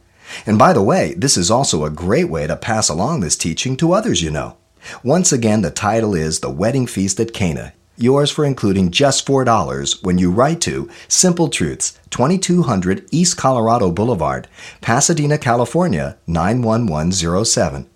and 0.46 0.58
by 0.58 0.72
the 0.72 0.82
way, 0.82 1.14
this 1.14 1.36
is 1.36 1.50
also 1.50 1.84
a 1.84 1.90
great 1.90 2.28
way 2.28 2.46
to 2.46 2.56
pass 2.56 2.88
along 2.88 3.20
this 3.20 3.36
teaching 3.36 3.76
to 3.76 3.92
others 3.92 4.22
you 4.22 4.30
know. 4.30 4.56
Once 5.02 5.32
again, 5.32 5.62
the 5.62 5.70
title 5.70 6.14
is 6.14 6.40
The 6.40 6.50
Wedding 6.50 6.86
Feast 6.86 7.18
at 7.18 7.32
Cana, 7.32 7.72
yours 7.96 8.30
for 8.30 8.44
including 8.44 8.90
just 8.90 9.26
$4 9.26 10.04
when 10.04 10.18
you 10.18 10.30
write 10.30 10.60
to 10.62 10.88
Simple 11.08 11.48
Truths, 11.48 11.98
2200 12.10 13.06
East 13.10 13.36
Colorado 13.36 13.90
Boulevard, 13.90 14.48
Pasadena, 14.80 15.38
California, 15.38 16.18
91107. 16.26 17.88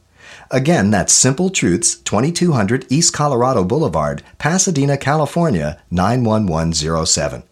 Again, 0.51 0.91
that's 0.91 1.13
Simple 1.13 1.51
Truths, 1.51 1.97
2200 1.97 2.87
East 2.91 3.13
Colorado 3.13 3.63
Boulevard, 3.63 4.25
Pasadena, 4.39 4.97
California, 4.97 5.81
91107. 5.93 7.45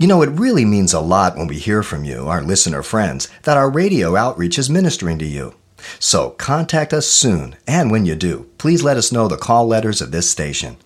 You 0.00 0.06
know, 0.06 0.22
it 0.22 0.30
really 0.30 0.64
means 0.64 0.92
a 0.92 1.00
lot 1.00 1.36
when 1.36 1.48
we 1.48 1.58
hear 1.58 1.82
from 1.82 2.04
you, 2.04 2.28
our 2.28 2.40
listener 2.40 2.84
friends, 2.84 3.26
that 3.42 3.56
our 3.56 3.68
radio 3.68 4.14
outreach 4.14 4.56
is 4.56 4.70
ministering 4.70 5.18
to 5.18 5.26
you. 5.26 5.54
So 5.98 6.30
contact 6.30 6.92
us 6.92 7.08
soon, 7.08 7.56
and 7.66 7.90
when 7.90 8.06
you 8.06 8.14
do, 8.14 8.46
please 8.58 8.84
let 8.84 8.96
us 8.96 9.10
know 9.10 9.26
the 9.26 9.36
call 9.36 9.66
letters 9.66 10.00
of 10.00 10.12
this 10.12 10.30
station. 10.30 10.76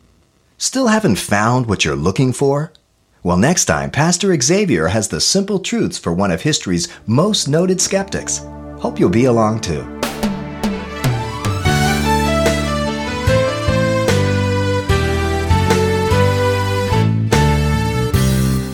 Still 0.56 0.86
haven't 0.86 1.16
found 1.16 1.66
what 1.66 1.84
you're 1.84 1.94
looking 1.94 2.32
for? 2.32 2.72
Well, 3.22 3.36
next 3.36 3.66
time, 3.66 3.90
Pastor 3.90 4.34
Xavier 4.40 4.88
has 4.88 5.08
the 5.08 5.20
simple 5.20 5.58
truths 5.60 5.98
for 5.98 6.14
one 6.14 6.30
of 6.30 6.40
history's 6.40 6.88
most 7.06 7.48
noted 7.48 7.82
skeptics. 7.82 8.38
Hope 8.78 8.98
you'll 8.98 9.10
be 9.10 9.26
along 9.26 9.60
too. 9.60 9.91